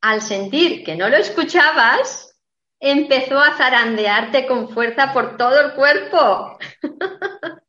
al 0.00 0.22
sentir 0.22 0.82
que 0.82 0.96
no 0.96 1.06
lo 1.10 1.18
escuchabas, 1.18 2.34
empezó 2.78 3.38
a 3.38 3.58
zarandearte 3.58 4.46
con 4.46 4.70
fuerza 4.70 5.12
por 5.12 5.36
todo 5.36 5.60
el 5.60 5.74
cuerpo. 5.74 6.56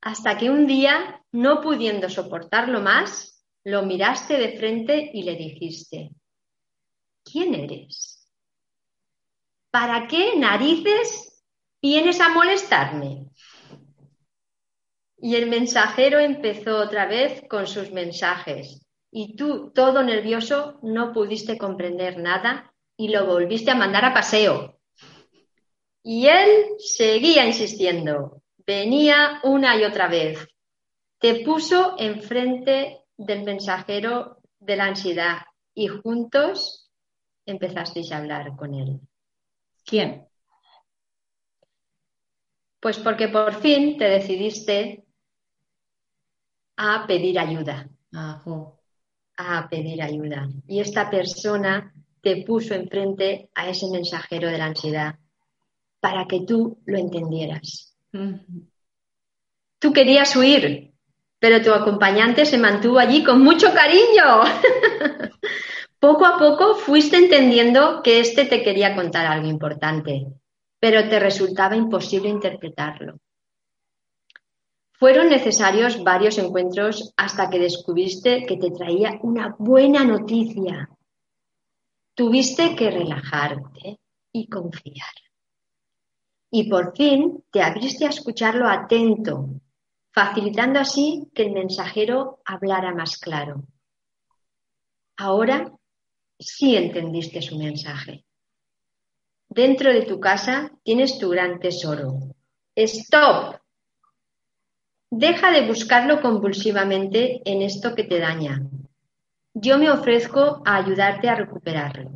Hasta 0.00 0.38
que 0.38 0.48
un 0.48 0.68
día, 0.68 1.20
no 1.32 1.60
pudiendo 1.60 2.08
soportarlo 2.08 2.80
más, 2.80 3.44
lo 3.64 3.82
miraste 3.82 4.38
de 4.38 4.56
frente 4.56 5.10
y 5.12 5.24
le 5.24 5.34
dijiste, 5.34 6.10
¿quién 7.24 7.52
eres? 7.52 8.28
¿Para 9.72 10.06
qué 10.06 10.36
narices 10.36 11.42
vienes 11.82 12.20
a 12.20 12.28
molestarme? 12.28 13.24
Y 15.18 15.36
el 15.36 15.48
mensajero 15.48 16.18
empezó 16.18 16.78
otra 16.78 17.06
vez 17.06 17.42
con 17.48 17.66
sus 17.66 17.90
mensajes. 17.92 18.86
Y 19.10 19.36
tú, 19.36 19.70
todo 19.72 20.02
nervioso, 20.02 20.78
no 20.82 21.12
pudiste 21.12 21.56
comprender 21.56 22.18
nada 22.18 22.72
y 22.96 23.08
lo 23.08 23.26
volviste 23.26 23.70
a 23.70 23.76
mandar 23.76 24.04
a 24.04 24.14
paseo. 24.14 24.78
Y 26.02 26.26
él 26.26 26.74
seguía 26.78 27.46
insistiendo. 27.46 28.42
Venía 28.66 29.40
una 29.44 29.76
y 29.76 29.84
otra 29.84 30.08
vez. 30.08 30.46
Te 31.18 31.44
puso 31.44 31.94
enfrente 31.98 33.04
del 33.16 33.44
mensajero 33.44 34.38
de 34.58 34.76
la 34.76 34.86
ansiedad 34.86 35.38
y 35.74 35.88
juntos 35.88 36.84
empezasteis 37.46 38.10
a 38.12 38.18
hablar 38.18 38.56
con 38.56 38.74
él? 38.74 39.00
¿Quién? 39.84 40.26
Pues 42.80 42.98
porque 42.98 43.28
por 43.28 43.54
fin 43.54 43.96
te 43.96 44.04
decidiste 44.04 45.03
a 46.76 47.06
pedir 47.06 47.38
ayuda. 47.38 47.88
A 49.36 49.68
pedir 49.68 50.02
ayuda. 50.02 50.48
Y 50.66 50.80
esta 50.80 51.10
persona 51.10 51.92
te 52.20 52.44
puso 52.44 52.74
enfrente 52.74 53.50
a 53.54 53.68
ese 53.68 53.88
mensajero 53.90 54.48
de 54.48 54.58
la 54.58 54.66
ansiedad 54.66 55.16
para 56.00 56.26
que 56.26 56.40
tú 56.40 56.78
lo 56.86 56.98
entendieras. 56.98 57.96
Tú 59.78 59.92
querías 59.92 60.34
huir, 60.36 60.92
pero 61.38 61.62
tu 61.62 61.72
acompañante 61.72 62.46
se 62.46 62.58
mantuvo 62.58 62.98
allí 62.98 63.22
con 63.24 63.42
mucho 63.42 63.72
cariño. 63.72 64.42
poco 65.98 66.26
a 66.26 66.38
poco 66.38 66.74
fuiste 66.74 67.16
entendiendo 67.16 68.02
que 68.02 68.20
éste 68.20 68.44
te 68.44 68.62
quería 68.62 68.94
contar 68.94 69.26
algo 69.26 69.48
importante, 69.48 70.26
pero 70.78 71.08
te 71.08 71.18
resultaba 71.18 71.76
imposible 71.76 72.28
interpretarlo. 72.28 73.18
Fueron 75.04 75.28
necesarios 75.28 76.02
varios 76.02 76.38
encuentros 76.38 77.12
hasta 77.18 77.50
que 77.50 77.58
descubriste 77.58 78.46
que 78.46 78.56
te 78.56 78.70
traía 78.70 79.18
una 79.20 79.54
buena 79.58 80.02
noticia. 80.02 80.88
Tuviste 82.14 82.74
que 82.74 82.90
relajarte 82.90 84.00
y 84.32 84.48
confiar. 84.48 85.12
Y 86.50 86.70
por 86.70 86.96
fin 86.96 87.44
te 87.50 87.62
abriste 87.62 88.06
a 88.06 88.08
escucharlo 88.08 88.66
atento, 88.66 89.50
facilitando 90.10 90.80
así 90.80 91.30
que 91.34 91.42
el 91.42 91.52
mensajero 91.52 92.40
hablara 92.46 92.94
más 92.94 93.18
claro. 93.18 93.62
Ahora 95.18 95.70
sí 96.38 96.76
entendiste 96.76 97.42
su 97.42 97.58
mensaje. 97.58 98.24
Dentro 99.50 99.92
de 99.92 100.06
tu 100.06 100.18
casa 100.18 100.72
tienes 100.82 101.18
tu 101.18 101.28
gran 101.28 101.60
tesoro. 101.60 102.20
¡Stop! 102.74 103.63
Deja 105.16 105.52
de 105.52 105.64
buscarlo 105.64 106.20
compulsivamente 106.20 107.40
en 107.44 107.62
esto 107.62 107.94
que 107.94 108.02
te 108.02 108.18
daña. 108.18 108.60
Yo 109.54 109.78
me 109.78 109.88
ofrezco 109.88 110.60
a 110.64 110.74
ayudarte 110.74 111.28
a 111.28 111.36
recuperarlo. 111.36 112.10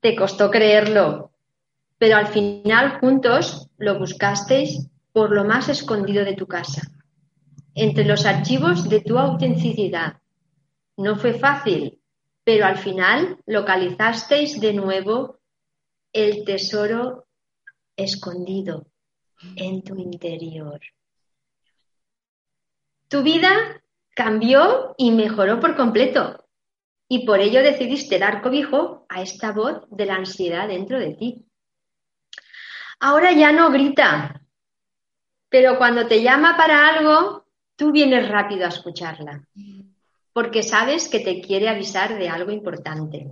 Te 0.00 0.14
costó 0.14 0.50
creerlo, 0.50 1.30
pero 1.96 2.18
al 2.18 2.26
final 2.26 3.00
juntos 3.00 3.70
lo 3.78 3.98
buscasteis 3.98 4.86
por 5.12 5.32
lo 5.34 5.46
más 5.46 5.70
escondido 5.70 6.26
de 6.26 6.36
tu 6.36 6.46
casa, 6.46 6.82
entre 7.74 8.04
los 8.04 8.26
archivos 8.26 8.86
de 8.86 9.00
tu 9.00 9.18
autenticidad. 9.18 10.18
No 10.98 11.16
fue 11.16 11.32
fácil, 11.32 12.02
pero 12.44 12.66
al 12.66 12.76
final 12.76 13.38
localizasteis 13.46 14.60
de 14.60 14.74
nuevo 14.74 15.38
el 16.12 16.44
tesoro 16.44 17.24
escondido 17.96 18.89
en 19.56 19.82
tu 19.82 19.96
interior. 19.96 20.80
Tu 23.08 23.22
vida 23.22 23.82
cambió 24.14 24.94
y 24.98 25.10
mejoró 25.10 25.60
por 25.60 25.76
completo 25.76 26.46
y 27.08 27.26
por 27.26 27.40
ello 27.40 27.62
decidiste 27.62 28.18
dar 28.18 28.40
cobijo 28.40 29.04
a 29.08 29.20
esta 29.20 29.50
voz 29.50 29.82
de 29.90 30.06
la 30.06 30.14
ansiedad 30.14 30.68
dentro 30.68 31.00
de 31.00 31.14
ti. 31.14 31.44
Ahora 33.00 33.32
ya 33.32 33.50
no 33.50 33.70
grita, 33.72 34.42
pero 35.48 35.76
cuando 35.76 36.06
te 36.06 36.22
llama 36.22 36.56
para 36.56 36.86
algo, 36.86 37.46
tú 37.74 37.90
vienes 37.90 38.28
rápido 38.28 38.64
a 38.66 38.68
escucharla, 38.68 39.44
porque 40.32 40.62
sabes 40.62 41.08
que 41.08 41.18
te 41.18 41.40
quiere 41.40 41.68
avisar 41.68 42.16
de 42.16 42.28
algo 42.28 42.52
importante. 42.52 43.26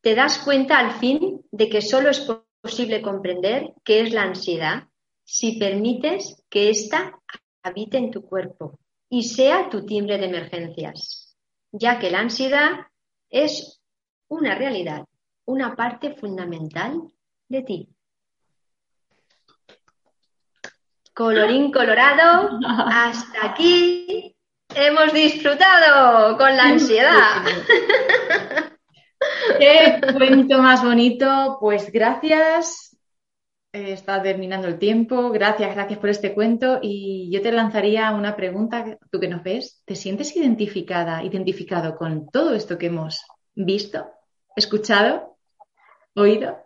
Te 0.00 0.14
das 0.14 0.38
cuenta 0.38 0.78
al 0.78 0.92
fin 0.92 1.44
de 1.50 1.68
que 1.68 1.82
solo 1.82 2.08
es 2.08 2.20
posible 2.60 3.02
comprender 3.02 3.72
qué 3.84 4.00
es 4.00 4.12
la 4.12 4.22
ansiedad 4.22 4.88
si 5.24 5.58
permites 5.58 6.42
que 6.48 6.70
ésta 6.70 7.18
habite 7.62 7.98
en 7.98 8.10
tu 8.10 8.22
cuerpo 8.22 8.78
y 9.08 9.24
sea 9.24 9.68
tu 9.68 9.84
timbre 9.84 10.18
de 10.18 10.26
emergencias, 10.26 11.36
ya 11.72 11.98
que 11.98 12.10
la 12.10 12.20
ansiedad 12.20 12.86
es 13.28 13.80
una 14.28 14.54
realidad, 14.54 15.04
una 15.44 15.74
parte 15.74 16.14
fundamental 16.14 17.02
de 17.48 17.62
ti. 17.62 17.88
Colorín 21.14 21.72
colorado, 21.72 22.58
hasta 22.66 23.46
aquí 23.46 24.36
hemos 24.74 25.12
disfrutado 25.12 26.36
con 26.36 26.56
la 26.56 26.64
ansiedad. 26.64 27.42
Qué 29.58 30.00
cuento 30.16 30.60
más 30.62 30.82
bonito. 30.84 31.58
Pues 31.60 31.90
gracias. 31.90 32.96
Eh, 33.72 33.92
está 33.92 34.22
terminando 34.22 34.68
el 34.68 34.78
tiempo. 34.78 35.30
Gracias, 35.30 35.74
gracias 35.74 35.98
por 35.98 36.10
este 36.10 36.34
cuento. 36.34 36.78
Y 36.82 37.30
yo 37.32 37.42
te 37.42 37.52
lanzaría 37.52 38.10
una 38.12 38.36
pregunta, 38.36 38.98
tú 39.10 39.20
que 39.20 39.28
nos 39.28 39.42
ves. 39.42 39.82
¿Te 39.84 39.94
sientes 39.94 40.34
identificada, 40.36 41.22
identificado 41.22 41.96
con 41.96 42.30
todo 42.30 42.54
esto 42.54 42.78
que 42.78 42.86
hemos 42.86 43.22
visto, 43.54 44.06
escuchado, 44.54 45.36
oído? 46.14 46.58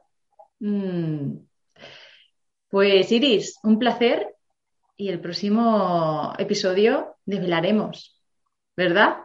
Mm. 0.61 1.39
Pues 2.69 3.11
Iris, 3.11 3.59
un 3.65 3.79
placer 3.79 4.37
y 4.97 5.09
el 5.09 5.19
próximo 5.19 6.33
episodio 6.39 7.17
desvelaremos, 7.25 8.23
¿verdad? 8.77 9.17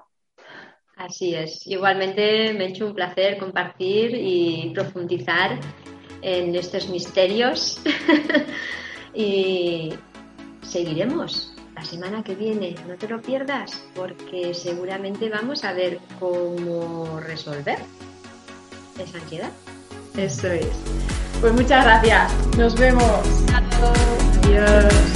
Así 0.97 1.35
es. 1.35 1.65
Igualmente 1.67 2.53
me 2.53 2.65
ha 2.65 2.67
hecho 2.67 2.87
un 2.87 2.95
placer 2.95 3.37
compartir 3.37 4.15
y 4.15 4.71
profundizar 4.73 5.59
en 6.21 6.55
estos 6.55 6.89
misterios 6.89 7.79
y 9.13 9.93
seguiremos 10.61 11.53
la 11.75 11.83
semana 11.83 12.23
que 12.23 12.35
viene. 12.35 12.75
No 12.87 12.95
te 12.95 13.07
lo 13.07 13.21
pierdas 13.21 13.85
porque 13.93 14.53
seguramente 14.53 15.29
vamos 15.29 15.63
a 15.63 15.73
ver 15.73 15.99
cómo 16.19 17.19
resolver 17.19 17.79
esa 18.97 19.17
ansiedad. 19.17 19.51
Eso 20.17 20.47
es. 20.47 20.67
Pues 21.41 21.53
muchas 21.53 21.83
gracias. 21.83 22.57
Nos 22.57 22.75
vemos. 22.79 23.21
Adiós. 23.53 25.14